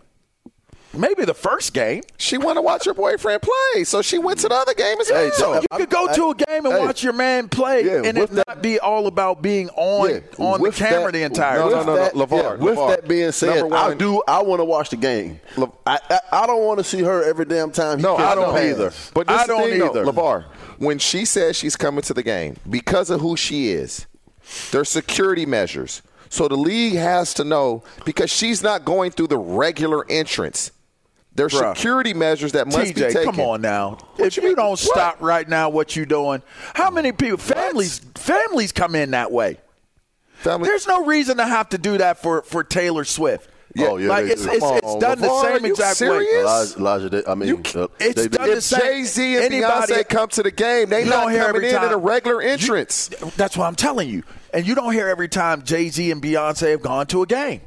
[0.92, 2.02] Maybe the first game.
[2.16, 5.08] She want to watch her boyfriend play, so she went to the other game as
[5.08, 6.80] Hey, so- You could go to a game and Hey.
[6.80, 10.18] watch your man play, Yeah, and it that- not be all about being on Yeah,
[10.44, 11.86] on the camera that- the entire No, time.
[11.86, 12.90] no, no, that, no, LeVar, yeah, with LeVar.
[12.90, 14.20] that being said, Number I do.
[14.26, 15.38] I want to watch the game.
[15.86, 18.00] I, I, I don't want to see her every damn time.
[18.00, 18.92] No, I don't either.
[19.14, 20.04] But I don't thing, though, either.
[20.04, 20.44] LeVar,
[20.78, 24.06] when she says she's coming to the game, because of who she is,
[24.72, 26.02] there's security measures.
[26.28, 30.70] So the league has to know because she's not going through the regular entrance.
[31.40, 31.74] There's Bruh.
[31.74, 33.24] security measures that must be taken.
[33.24, 33.96] come on now.
[34.18, 36.42] if you, don't stop right now what you doing,
[36.74, 39.56] how many people families families come in that way?
[40.42, 43.48] There's no reason to have to do that for for Taylor Swift.
[43.78, 46.00] Oh, yeah, like they it's, it's, Come it's on, done the same are you exact
[46.00, 46.06] way.
[46.08, 46.76] serious?
[46.76, 48.80] Elijah, Elijah they, I mean, uh, it's they, done they, the same.
[48.80, 50.88] Jay Z and Anybody- Beyonce come to the game.
[50.88, 51.92] They not don't hear coming in in time.
[51.92, 53.08] a regular You- entrance.
[53.36, 54.24] that's what I'm telling you.
[54.52, 57.60] And you don't hear every time Jay Z and Beyonce have gone to a game.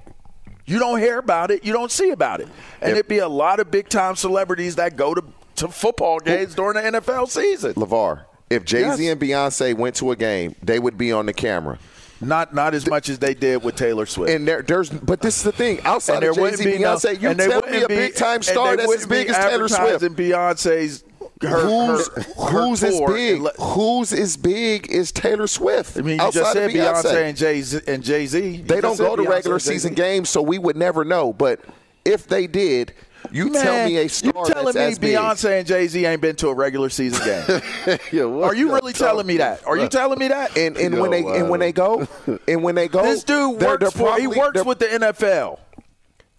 [0.65, 1.65] You don't hear about it.
[1.65, 2.47] You don't see about it.
[2.81, 5.23] And If- it'd be a lot of big time celebrities that go to,
[5.57, 7.73] to football games during the NFL season.
[7.73, 9.11] LeVar, if Jay Z Yes.
[9.11, 11.77] and Beyonce went to a game, they would be on the camera.
[12.21, 14.31] Not not as much as they did with Taylor Swift.
[14.31, 15.81] And there, there's, but this is the thing.
[15.83, 18.15] Outside and there of Jay Z, be no- Beyonce, you and tell me a big
[18.15, 19.81] time star that's as big as Taylor Swift.
[19.81, 21.03] advertising Beyonce's
[21.41, 23.41] her, who's her- who's her as tour big?
[23.41, 25.97] le- Who's as big as Taylor Swift?
[25.97, 28.63] I mean, you just said Beyonce, Beyonce and Jay Z and Jay Z.
[28.65, 31.33] They don't go to regular season games, so we would never know.
[31.33, 31.59] But
[32.05, 32.93] if they did,
[33.31, 35.15] you tell me a star You telling that's me as big.
[35.15, 37.61] Beyonce and Jay Z ain't been to a regular season game?
[38.11, 39.65] yeah, Are you y'all really telling me that?
[39.65, 40.57] Are you telling me that?
[40.57, 42.07] And and Yo, when they and when they go
[42.47, 44.17] and when they go, this dude works they're for.
[44.19, 45.59] He works with the NFL.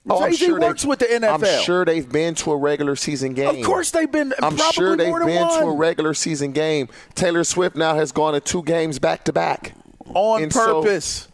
[0.09, 1.35] Oh, I'm Jay Z sure they- works with the NFL.
[1.59, 3.61] I'm sure they've been to a regular season game.
[3.61, 4.35] Of course they've been.
[4.43, 5.61] I'm probably sure they've more than been one.
[5.62, 6.88] to a regular season game.
[7.14, 9.73] Taylor Swift now has gone to two games back to back
[10.14, 11.29] on And so purpose.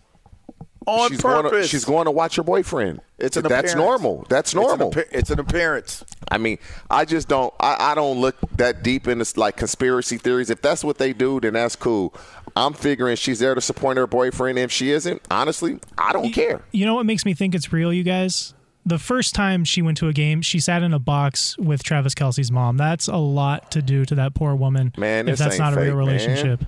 [0.87, 1.63] on she's Going purpose.
[1.67, 3.01] to, she's going to watch her boyfriend.
[3.19, 3.75] It's an That's appearance.
[3.75, 4.25] normal.
[4.31, 4.95] That's It's an normal.
[5.11, 6.05] It's an appearance.
[6.31, 7.53] I mean, I just don't.
[7.61, 10.49] I, I don't look that deep into like conspiracy theories.
[10.49, 12.15] If that's what they do, then that's cool.
[12.57, 14.59] I'm figuring she's there to support her boyfriend.
[14.59, 16.63] If she isn't, honestly, I don't care.
[16.73, 18.55] You know what makes me think it's real, you guys?
[18.87, 22.15] The first time she went to a game, she sat in a box with Travis
[22.15, 22.77] Kelce's mom.
[22.77, 24.93] That's a lot to do to that poor woman.
[24.97, 25.99] Man, if that's ain't not a real fake, man.
[25.99, 26.65] relationship.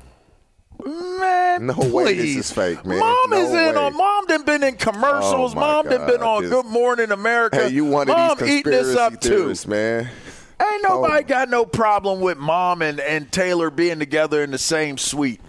[0.85, 1.93] Man, No please.
[1.93, 2.99] way this is fake, man.
[2.99, 3.75] Mom No is in way.
[3.75, 3.97] on.
[3.97, 5.53] Mom done been in commercials.
[5.53, 7.57] Oh, my Mom done been on This- Good Morning America.
[7.57, 9.29] Hey, you one of Mom these eating conspiracy this up too.
[9.29, 10.09] theorists, man.
[10.61, 11.29] Ain't nobody oh.
[11.29, 15.41] got no problem with mom and, and Taylor being together in the same suite.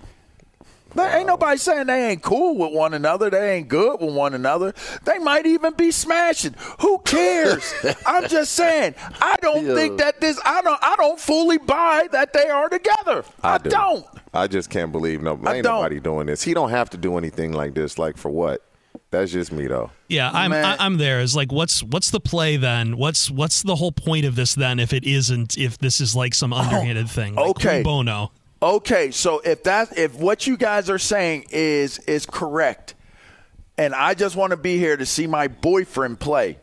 [0.96, 3.30] There ain't nobody saying they ain't cool with one another.
[3.30, 4.74] They ain't good with one another.
[5.06, 6.56] They might even be smashing.
[6.80, 7.74] Who cares?
[8.06, 8.96] I'm just saying.
[9.22, 9.76] I don't Yeah.
[9.76, 10.40] think that this.
[10.46, 10.80] I don't.
[10.84, 13.26] I don't fully buy that they are together.
[13.44, 13.70] I, do.
[13.70, 14.06] don't.
[14.34, 15.40] I just can't believe no.
[15.46, 15.78] I Ain't don't.
[15.82, 16.44] nobody doing this.
[16.44, 17.98] He don't have to do anything like this.
[17.98, 18.62] Like for what?
[19.10, 19.92] That's just me though.
[20.08, 20.66] Yeah, I'm Man.
[20.66, 21.20] I, I'm there.
[21.22, 22.98] Is like, what's what's the play then?
[22.98, 24.80] What's what's the whole point of this then?
[24.80, 27.84] If it isn't, if this is like some oh, underhanded thing, like Oh, okay.
[27.84, 28.32] bono.
[28.64, 32.96] Okay, so if that if what you guys are saying is is correct,
[33.78, 36.60] and I just want to be here to see my boyfriend play,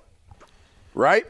[0.94, 1.26] right?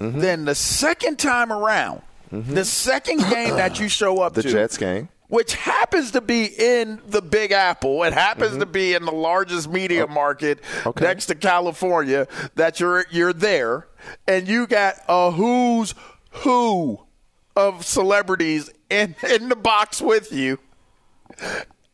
[0.00, 0.20] Mm-hmm.
[0.20, 2.00] Then the second time around,
[2.32, 5.10] the second game that you show up The to, Jets game.
[5.28, 8.60] which happens to be in the Big Apple, it happens Mm-hmm.
[8.60, 11.04] to be in the largest media market Oh, okay.
[11.04, 12.26] next to California.
[12.54, 13.88] That you're you're there,
[14.26, 15.94] and you got a who's
[16.30, 17.00] who
[17.54, 20.58] of celebrities in in the box with you,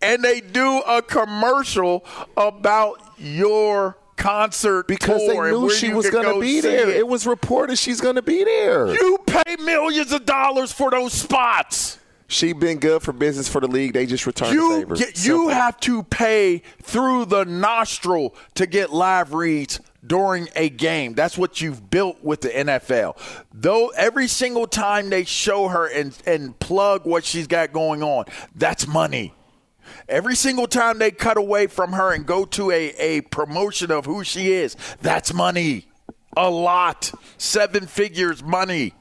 [0.00, 2.04] and they do a commercial
[2.36, 6.90] about your concert Because they knew she was going to go be there.
[6.90, 6.98] It.
[6.98, 8.92] It was reported she's going to be there.
[8.92, 11.98] You pay millions of dollars for those spots.
[12.28, 13.92] She been good for business for the league.
[13.92, 14.94] They just returned the favor.
[14.94, 21.14] get, you have to pay through the nostril to get live reads during a game.
[21.14, 23.16] That's what you've built with the NFL.
[23.52, 28.24] Though every single time they show her and and plug what she's got going on,
[28.54, 29.34] that's money.
[30.08, 34.06] Every single time they cut away from her and go to a, a promotion of
[34.06, 35.86] who she is, that's money.
[36.36, 37.12] A lot.
[37.38, 38.94] Seven figures money.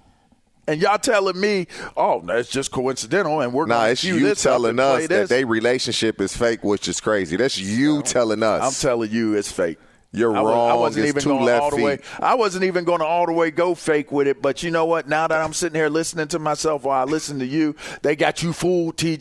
[0.67, 1.65] And y'all telling me,
[1.97, 5.47] oh, that's just coincidental, and we're Nah, going to you this telling us that their
[5.47, 7.37] relationship is fake, which is crazy.
[7.37, 8.63] That's you telling us.
[8.63, 9.79] I'm telling you, it's fake.
[10.11, 10.71] You're I wa- wrong.
[10.71, 11.99] I wasn't It's even going all the way.
[12.19, 14.41] I wasn't even going to all the way go fake with it.
[14.41, 15.07] But you know what?
[15.07, 18.41] Now that I'm sitting here listening to myself while I listen to you, they got
[18.41, 19.19] you fooled, TJ.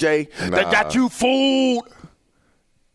[0.51, 1.89] They got you fooled.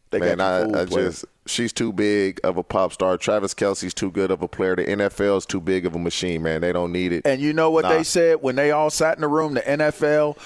[0.09, 3.17] They Man, got you fooled, I, I just she's too big of a pop star.
[3.17, 4.75] Travis Kelce's too good of a player.
[4.75, 6.61] The NFL's too big of a machine, man.
[6.61, 7.25] They don't need it.
[7.25, 7.89] And you know what Nah.
[7.89, 9.53] they said when they all sat in the room?
[9.55, 10.37] The NFL,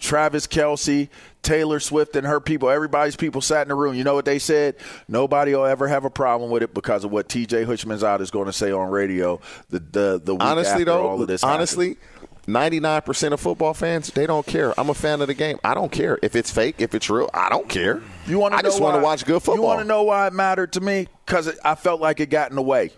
[0.00, 1.08] Travis Kelce,
[1.42, 3.94] Taylor Swift, and her people, everybody's people sat in the room.
[3.94, 4.76] You know what they said?
[5.08, 8.46] Nobody will ever have a problem with it because of what TJ Houshmandzadeh is going
[8.46, 9.40] to say on radio.
[9.70, 11.42] The the the honestly though, all of this.
[11.42, 11.96] honestly,
[12.46, 14.78] ninety nine percent of football fans they don't care.
[14.78, 15.58] I'm a fan of the game.
[15.64, 17.30] I don't care if it's fake, if it's real.
[17.32, 18.02] I don't care.
[18.26, 19.56] You want to I just want to watch good football.
[19.56, 21.08] You want to know why it mattered to me?
[21.24, 22.90] Because I felt like it got in the way.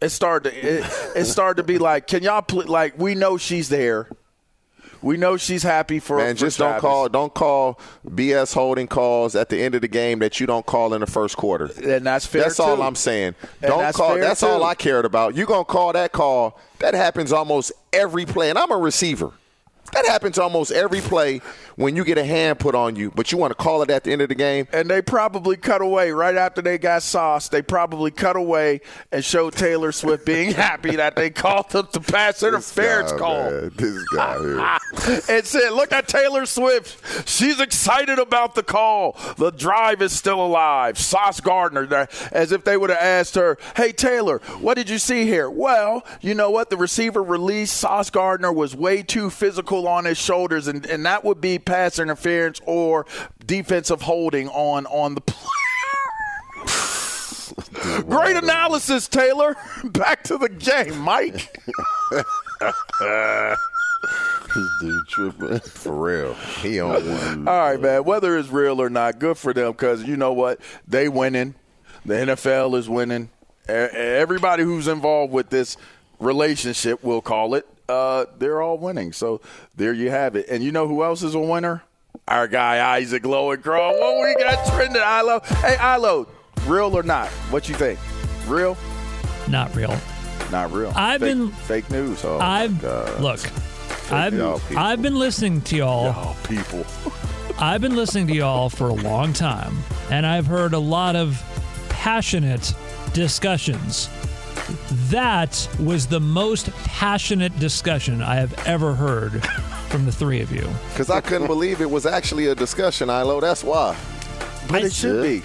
[0.00, 0.50] It started.
[0.50, 0.84] To, it,
[1.16, 2.98] it started to be like, can y'all pl- like?
[2.98, 4.08] We know she's there.
[5.02, 6.82] We know she's happy for Man, for just Travis.
[6.82, 10.46] don't call don't call BS holding calls at the end of the game that you
[10.46, 11.70] don't call in the first quarter.
[11.82, 12.42] And that's fair.
[12.42, 12.82] That's all.
[12.82, 13.34] I'm saying.
[13.62, 14.18] And don't that's call.
[14.18, 14.46] That's too.
[14.46, 15.36] all I cared about.
[15.36, 16.58] You gonna call that call?
[16.80, 19.32] That happens almost every play, and I'm a receiver.
[19.92, 21.40] That happens almost every play
[21.76, 24.04] when you get a hand put on you, but you want to call it at
[24.04, 24.66] the end of the game.
[24.72, 27.52] And they probably cut away right after they got sauced.
[27.52, 28.80] They probably cut away
[29.12, 33.50] and showed Taylor Swift being happy that they called the, the pass interference guy, call.
[33.50, 33.72] man.
[33.76, 34.58] This guy here.
[35.28, 37.28] and said, "Look at Taylor Swift.
[37.28, 39.16] She's excited about the call.
[39.36, 43.92] The drive is still alive." Sauce Gardner, as if they would have asked her, "Hey
[43.92, 46.70] Taylor, what did you see here?" Well, you know what?
[46.70, 51.24] The receiver released Sauce Gardner was way too physical on his shoulders, and, and that
[51.24, 53.06] would be pass interference or
[53.44, 55.22] defensive holding on on the.
[58.08, 59.56] Great analysis, Taylor.
[59.84, 61.56] Back to the game, Mike.
[64.54, 65.58] this dude tripping.
[65.60, 66.34] For real.
[66.34, 67.48] He on one.
[67.48, 68.04] All right, man.
[68.04, 70.60] Whether it's real or not, good for them because you know what?
[70.86, 71.54] They winning.
[72.04, 73.30] The NFL is winning.
[73.68, 75.76] Everybody who's involved with this
[76.18, 79.12] relationship, we'll call it, uh, they're all winning.
[79.12, 79.40] So
[79.76, 80.46] there you have it.
[80.48, 81.82] And you know who else is a winner?
[82.26, 83.98] Our guy Isaac Lowenkron.
[83.98, 85.40] What we got trending, Ilo?
[85.62, 86.26] Hey, Ilo,
[86.66, 87.28] real or not?
[87.50, 87.98] What you think?
[88.46, 88.76] Real?
[89.48, 89.96] Not real.
[90.50, 90.92] Not real.
[90.94, 92.24] I've Fake- been- fake news.
[92.24, 92.82] Oh, I've
[93.20, 93.40] look.
[94.10, 94.74] I've.
[94.76, 96.04] I've been listening to y'all.
[96.06, 96.84] Y'all people.
[97.58, 99.76] I've been listening to y'all for a long time,
[100.10, 101.42] and I've heard a lot of
[101.88, 102.72] passionate
[103.12, 104.08] discussions.
[105.10, 109.44] That was the most passionate discussion I have ever heard
[109.88, 110.68] from the three of you.
[110.90, 113.40] Because I couldn't believe it was actually a discussion, Ilo.
[113.40, 113.96] That's why.
[114.68, 115.42] But it should be.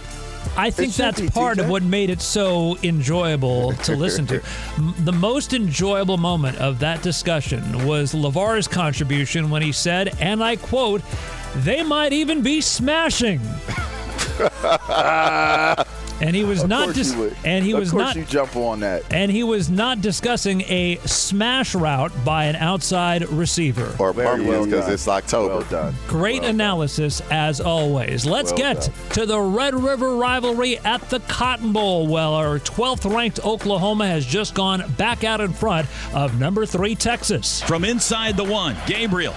[0.57, 4.41] I think that's be, part of what made it so enjoyable to listen to.
[4.99, 10.57] The most enjoyable moment of that discussion was LaVar's contribution when he said, and I
[10.57, 11.01] quote,
[11.57, 13.39] they might even be smashing.
[16.23, 17.35] and he was Of not course dis- you would.
[17.43, 19.03] and he of was course not you jump on that.
[19.11, 23.95] and he was not discussing a smash route by an outside receiver.
[23.99, 25.55] Or Very Bucky's well because it's October.
[25.55, 25.95] Well done.
[26.07, 28.25] Great analysis as always.
[28.25, 28.91] Let's Well get done.
[29.11, 32.07] to the Red River rivalry at the Cotton Bowl.
[32.07, 36.95] Well, our 12th ranked Oklahoma has just gone back out in front of number three
[36.95, 37.61] Texas.
[37.63, 39.33] From inside the one, Gabriel.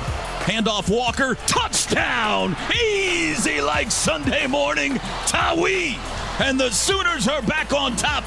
[0.47, 2.57] Handoff Walker, touchdown!
[2.73, 5.97] Easy like Sunday morning, Tawi!
[6.39, 8.23] And the Sooners are back on top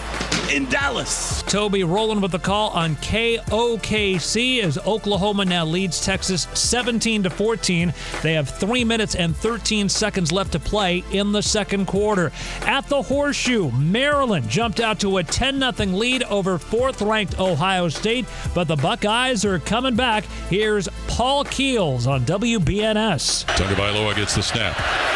[0.52, 1.44] in Dallas.
[1.44, 7.94] Toby Rowland with the call on KOKC as Oklahoma now leads Texas 17 to 14.
[8.24, 12.32] They have 3 minutes and 13 seconds left to play in the second quarter.
[12.62, 17.90] At the Horseshoe, Maryland jumped out to a 10 0 lead over 4th ranked Ohio
[17.90, 20.24] State, but the Buckeyes are coming back.
[20.50, 23.46] Here's Paul Keels on WBNS.
[23.46, 24.76] Tagovailoa gets the snap.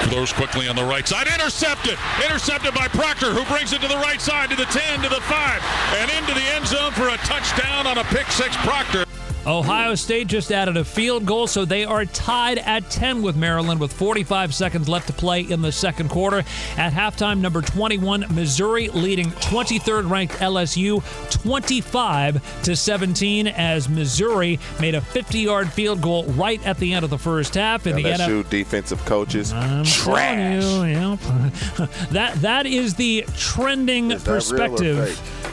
[0.10, 1.28] Throws quickly on the right side.
[1.28, 1.98] Intercepted.
[2.26, 5.22] Intercepted by Proctor, who brings it to the right side, to the 10, to the
[5.22, 5.64] 5,
[6.00, 8.56] and into the end zone for a touchdown on a pick six.
[8.58, 9.06] Proctor.
[9.46, 13.80] Ohio State just added a field goal, so they are tied at 10 with Maryland
[13.80, 16.40] with 45 seconds left to play in the second quarter.
[16.78, 21.04] At halftime, number 21, Missouri leading 23rd ranked LSU
[21.44, 27.04] 25 to 17 as Missouri made a 50 yard field goal right at the end
[27.04, 27.86] of the first half.
[27.86, 29.52] In the NFL LSU defensive coaches.
[29.52, 30.64] I'm trash.
[30.64, 31.20] you, yep.
[32.12, 35.53] that that is the trending Is that real or perspective.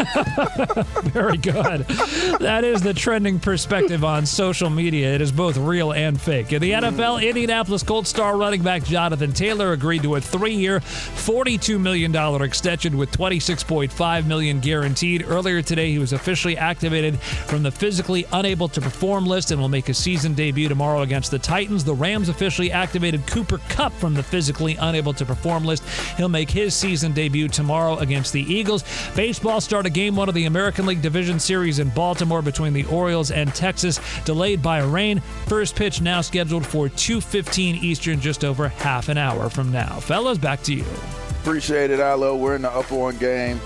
[1.02, 1.86] Very good.
[2.40, 5.14] that is the trending perspective on social media.
[5.14, 6.52] It is both real and fake.
[6.52, 6.84] In the hmm.
[6.84, 12.96] NFL, Indianapolis Colts star running back Jonathan Taylor agreed to a three-year, $42 million extension
[12.96, 15.24] with 26.5 million guaranteed.
[15.26, 19.68] Earlier today, he was officially activated from the physically unable to perform list and will
[19.68, 21.84] make a season debut tomorrow against the Titans.
[21.84, 25.84] The Rams officially activated Cooper Kupp from the physically unable to perform list.
[26.16, 28.84] He'll make his season debut tomorrow against the Eagles.
[29.14, 29.60] Baseball
[29.90, 34.00] game one of the American League Division Series in Baltimore between the Orioles and Texas,
[34.24, 35.20] delayed by rain.
[35.46, 40.00] First pitch now scheduled for 2:15 Eastern, just over half an hour from now.
[40.00, 40.84] Fellas, back to you.
[41.40, 42.36] Appreciate it, Ilo.
[42.36, 43.60] We're in the up on game.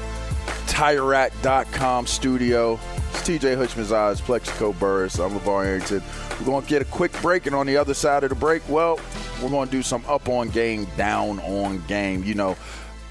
[0.66, 2.78] TireRack.com studio.
[3.10, 5.18] It's TJ Houshmandzadeh Plaxico Burress.
[5.18, 6.02] I'm LaVar Arrington.
[6.40, 8.62] We're going to get a quick break, and on the other side of the break,
[8.68, 8.98] well,
[9.40, 12.24] we're going to do some up on game, down on game.
[12.24, 12.56] You know,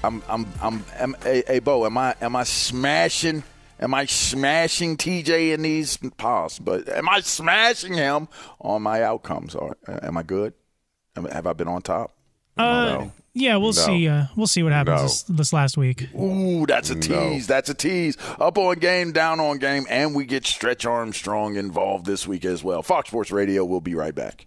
[0.04, 3.42] I'm, I'm, I'm, am hey, hey, Bo, am I, am I smashing?
[3.80, 6.58] Am I smashing TJ in these pause?
[6.58, 8.28] But am I smashing him
[8.60, 9.54] on my outcomes?
[9.54, 10.54] Or am I good?
[11.16, 12.12] Have I been on top?
[12.56, 13.72] Uh, Yeah, we'll No.
[13.72, 14.06] see.
[14.08, 15.02] Uh, we'll see what happens No.
[15.02, 16.08] this, this last week.
[16.14, 17.48] Ooh, that's a tease.
[17.48, 18.16] That's a tease.
[18.38, 22.62] Up on game, down on game, and we get Stretch Armstrong involved this week as
[22.62, 22.82] well.
[22.84, 23.64] Fox Sports Radio.
[23.64, 24.46] We'll be right back.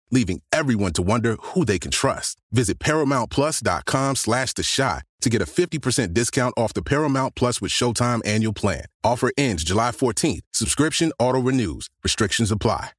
[0.11, 2.37] leaving everyone to wonder who they can trust.
[2.51, 7.71] Visit ParamountPlus.com slash The Shot to get a 50% discount off the Paramount Plus with
[7.71, 8.85] Showtime annual plan.
[9.03, 10.41] Offer ends July 14th.
[10.51, 11.89] Subscription auto-renews.
[12.03, 12.91] Restrictions apply.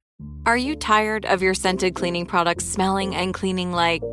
[0.45, 4.03] Are you tired of your scented cleaning products smelling and cleaning like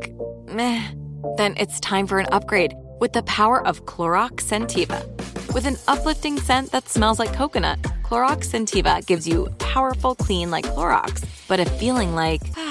[0.47, 0.91] meh?
[1.37, 5.05] Then it's time for an upgrade with the power of Clorox Scentiva.
[5.53, 10.65] With an uplifting scent that smells like coconut, Clorox Scentiva gives you powerful clean like
[10.65, 12.70] Clorox, but a feeling like ah,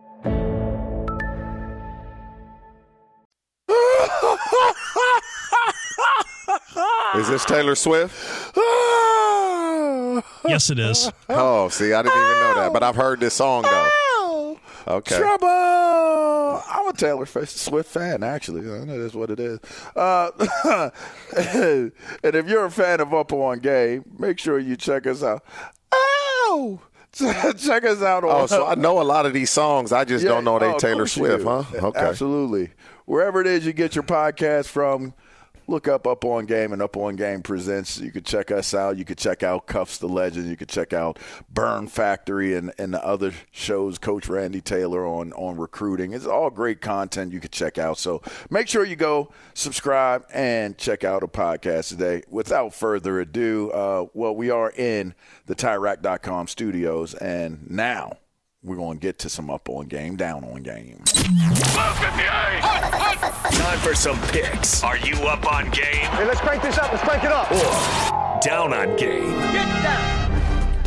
[7.15, 8.55] Is this Taylor Swift?
[10.47, 11.11] yes, it is.
[11.29, 14.57] Oh, see, I didn't even know that, but I've heard this song though.
[14.87, 15.17] Okay.
[15.17, 15.47] Trouble.
[15.47, 18.61] I'm a Taylor Swift fan, actually.
[18.61, 19.59] I know that's what it is.
[19.95, 20.31] Uh,
[21.37, 21.91] and
[22.35, 25.43] if you're a fan of Up On Game, make sure you check us out.
[25.93, 26.81] Oh,
[27.13, 28.23] check us out.
[28.23, 29.91] On, Oh, so I know a lot of these songs.
[29.91, 31.63] I just Yeah, don't know they oh, Taylor Swift, huh?
[31.73, 31.99] Okay.
[31.99, 32.71] Absolutely.
[33.05, 35.13] Wherever it is you get your podcast from,
[35.67, 37.99] look up Up On Game and Up On Game Presents.
[37.99, 38.97] You could check us out.
[38.97, 40.47] You could check out Cuffs the Legend.
[40.47, 45.33] You could check out Burn Factory and, and the other shows, Coach Randy Taylor on,
[45.33, 46.13] on recruiting.
[46.13, 47.97] It's all great content you could check out.
[47.97, 52.23] So make sure you go subscribe and check out a podcast today.
[52.29, 55.13] Without further ado, uh, well, we are in
[55.45, 58.17] the TireRack.com studios, and now
[58.63, 61.03] we're going to get to some Up On Game, Down On Game.
[63.51, 64.83] Time for some picks.
[64.83, 65.83] Are you up on game?
[65.83, 66.91] Hey, let's crank this up.
[66.91, 67.51] Let's crank it up.
[67.51, 70.20] Or down on game?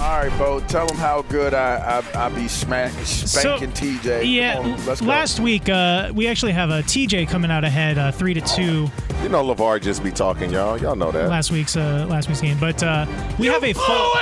[0.04, 4.30] All right, Bo, tell them how good I I, I be smack, spanking TJ.
[4.30, 5.06] Yeah, on, let's go.
[5.06, 8.90] last week uh, we actually have a TJ coming out ahead, uh, three to two.
[9.22, 10.76] You know, LaVar just be talking, y'all.
[10.76, 11.30] Y'all know that.
[11.30, 12.58] last week's uh, last week's game.
[12.60, 13.06] But uh,
[13.38, 14.12] we have a full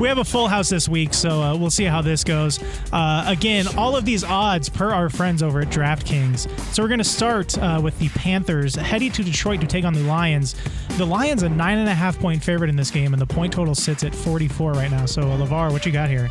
[0.00, 2.58] we have a full house this week, so uh, we'll see how this goes.
[2.90, 6.48] Uh, again, all of these odds per our friends over at DraftKings.
[6.72, 9.92] So we're going to start uh, with the Panthers heading to Detroit to take on
[9.92, 10.54] the Lions.
[10.96, 13.52] The Lions a nine and a half point favorite in this game, and the point
[13.52, 14.93] total sits at 44 right now.
[15.06, 16.28] So uh, LaVar, what you got here?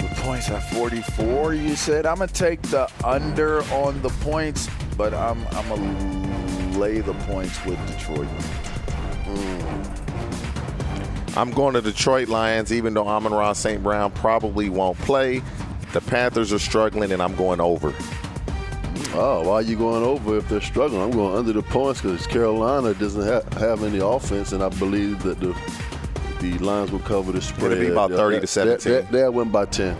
[0.00, 1.54] The points at 44.
[1.54, 7.00] You said I'm gonna take the under on the points, but I'm I'm gonna lay
[7.00, 8.28] the points with Detroit.
[11.36, 13.82] I'm going to Detroit Lions, even though Amon Ra St.
[13.82, 15.42] Brown probably won't play.
[15.92, 17.94] The Panthers are struggling, and I'm going over.
[19.14, 21.02] Oh, why are you going over if they're struggling?
[21.02, 25.22] I'm going under the points because Carolina doesn't ha- have any offense, and I believe
[25.22, 25.52] that the
[26.40, 27.72] the Lions will cover the spread.
[27.72, 28.92] It'll be about 30 to They- 17.
[28.92, 29.96] They, they'll win by 10.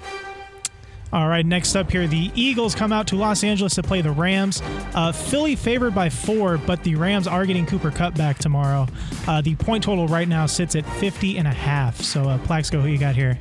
[1.11, 4.11] All right, next up here, the Eagles come out to Los Angeles to play the
[4.11, 4.61] Rams.
[4.95, 8.86] Uh, Philly favored by four, but the Rams are getting Cooper Kupp back tomorrow.
[9.26, 11.99] Uh, the point total right now sits at 50 and a half.
[12.03, 13.39] So, uh, Plaxico, who you got here?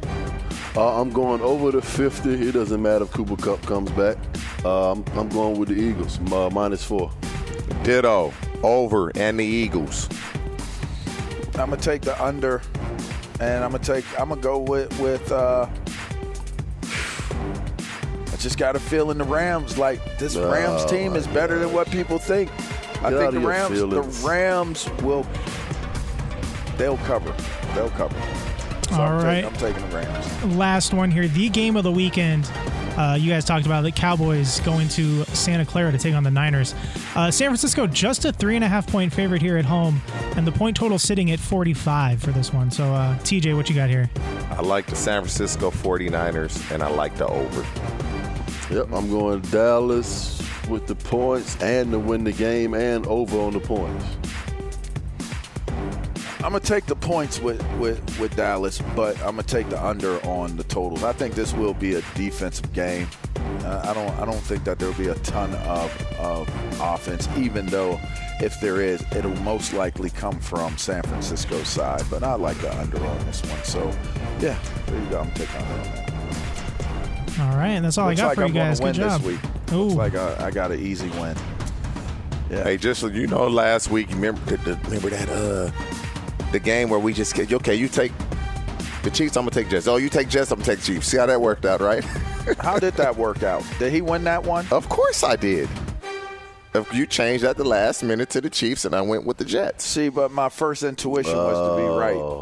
[0.77, 2.47] Uh, I'm going over the 50.
[2.47, 4.17] It doesn't matter if Cooper Kupp comes back.
[4.63, 7.11] Uh, I'm, I'm going with the Eagles, uh, minus four.
[7.83, 8.33] Ditto,
[8.63, 10.07] over, and the Eagles.
[11.55, 12.61] I'm gonna take the under,
[13.39, 15.31] and I'm gonna take I'm gonna go with with.
[15.31, 15.67] Uh,
[16.83, 21.73] I just got a feeling the Rams like this Oh, Rams team is better than
[21.73, 22.51] what people think.
[23.03, 24.21] I think the Rams feelings.
[24.21, 25.25] the Rams will
[26.77, 27.33] they'll cover
[27.73, 28.15] they'll cover.
[28.89, 29.41] So All I'm, right.
[29.41, 30.55] taking, I'm taking the Rams.
[30.55, 32.49] Last one here, the game of the weekend.
[32.97, 36.31] Uh, you guys talked about the Cowboys going to Santa Clara to take on the
[36.31, 36.73] Niners.
[37.15, 40.01] Uh, San Francisco just a three and a half point favorite here at home,
[40.35, 42.71] and the point total sitting at 45 for this one.
[42.71, 44.09] So, uh, TJ, what you got here?
[44.51, 47.65] I like the San Francisco 49ers, and I like the over.
[48.73, 53.53] Yep, I'm going Dallas with the points and to win the game and over on
[53.53, 54.05] the points.
[56.37, 60.23] I'm gonna take the points with, with, with Dallas, but I'm gonna take the under
[60.25, 61.03] on the totals.
[61.03, 63.07] I think this will be a defensive game.
[63.61, 66.47] Uh, I don't I don't think that there'll be a ton of, of
[66.79, 67.99] offense, even though
[68.39, 72.03] if there is, it'll most likely come from San Francisco's side.
[72.09, 73.63] But I like the under on this one.
[73.63, 73.83] So
[74.39, 75.21] yeah, there you go.
[75.21, 77.39] I'm taking under on that.
[77.39, 78.79] All right, and that's all Looks I got like for I'm you guys.
[78.79, 79.21] gonna Good job.
[79.21, 79.39] this week.
[79.73, 79.83] Ooh.
[79.83, 81.35] Looks like I, I got an easy win.
[82.49, 82.63] Yeah.
[82.63, 85.71] Hey, just so you know, last week, remember the, the, remember that uh
[86.51, 88.11] the game where we just get okay, you take
[89.03, 89.87] the Chiefs, I'm gonna take Jets.
[89.87, 91.07] Oh, you take Jets, I'm gonna take Chiefs.
[91.07, 92.03] See how that worked out, right?
[92.59, 93.61] How did that work out?
[93.77, 94.65] Did he win that one?
[94.71, 95.67] Of course I did.
[96.73, 99.43] If you changed at the last minute to the Chiefs, and I went with the
[99.45, 99.83] Jets.
[99.85, 101.97] See, but my first intuition was to be Oh,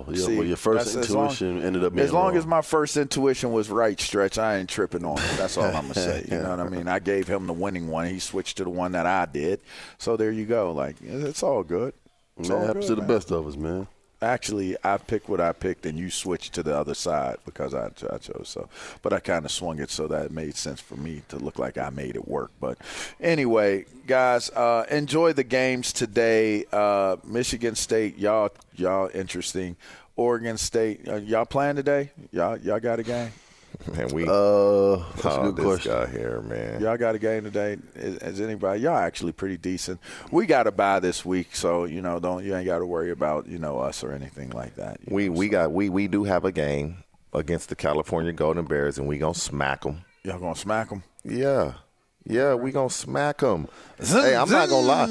[0.07, 0.15] right.
[0.17, 2.37] yeah, See, well, your first that's as long- intuition ended up being As long wrong.
[2.37, 5.37] as my first intuition was right, stretch, I ain't tripping on it.
[5.37, 6.25] That's all I'm gonna say.
[6.29, 6.87] You know what I mean?
[6.87, 8.07] I gave him the winning one.
[8.07, 9.61] He switched to the one that I did.
[9.97, 10.71] So there you go.
[10.73, 11.93] Like it's all good.
[12.37, 13.17] It's Man, all happens good, to the man.
[13.17, 13.87] best of us, man.
[14.21, 17.91] Actually, I picked what I picked, and you switched to the other side because I,
[18.11, 18.69] I chose so.
[19.01, 21.59] But I kind of swung it so that it made sense for me to look
[21.59, 22.51] like I made it work.
[22.59, 22.77] But
[23.19, 26.65] anyway, guys, uh, enjoy the games today.
[26.71, 29.75] Uh, Michigan State, y'all, y'all interesting.
[30.15, 32.11] Oregon State, uh, y'all playing today?
[32.31, 33.31] Y'all, y'all got a game?
[33.95, 35.91] Man, we Uh, that's a oh, good this question.
[35.91, 36.81] guy here, man.
[36.81, 37.77] Y'all got a game today?
[37.95, 38.81] Is, is anybody?
[38.81, 39.99] Y'all actually pretty decent.
[40.31, 43.11] We got a bye this week, so you know, don't you ain't got to worry
[43.11, 44.99] about you know us or anything like that.
[45.07, 47.03] We we got we we do have a game
[47.33, 50.01] against the California Golden Bears, and we gonna smack them.
[50.23, 51.03] Y'all gonna smack them?
[51.23, 51.73] Yeah,
[52.27, 53.67] yeah, we gonna smack them.
[53.99, 55.05] hey, I'm not gonna lie.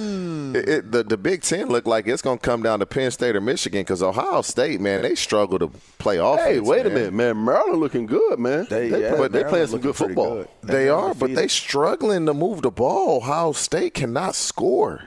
[0.58, 3.36] It, it, the the Big Ten look like it's gonna come down to Penn State
[3.36, 6.42] or Michigan because Ohio State, man, they struggle to play offense.
[6.48, 7.44] Hey, wait a minute, man.
[7.44, 8.66] Maryland looking good, man.
[8.68, 10.34] They- They, yeah, play, they Maryland playing some good football.
[10.34, 10.48] good.
[10.64, 11.36] They They're are, but undefeated.
[11.38, 13.18] they struggling to move the ball.
[13.18, 15.04] Ohio State cannot score.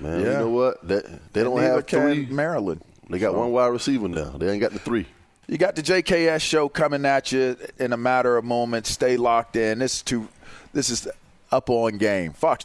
[0.00, 0.86] Man, you know what?
[0.86, 1.00] They,
[1.32, 2.26] they don't neither have can three.
[2.26, 2.82] Maryland.
[3.08, 4.30] They got So- one wide receiver now.
[4.38, 5.06] They ain't got the three.
[5.48, 8.90] You got the JKS show coming at you in a matter of moments.
[8.90, 9.78] Stay locked in.
[9.78, 10.28] This is too.
[10.72, 11.06] This is
[11.50, 12.32] up on game.
[12.32, 12.64] Fox.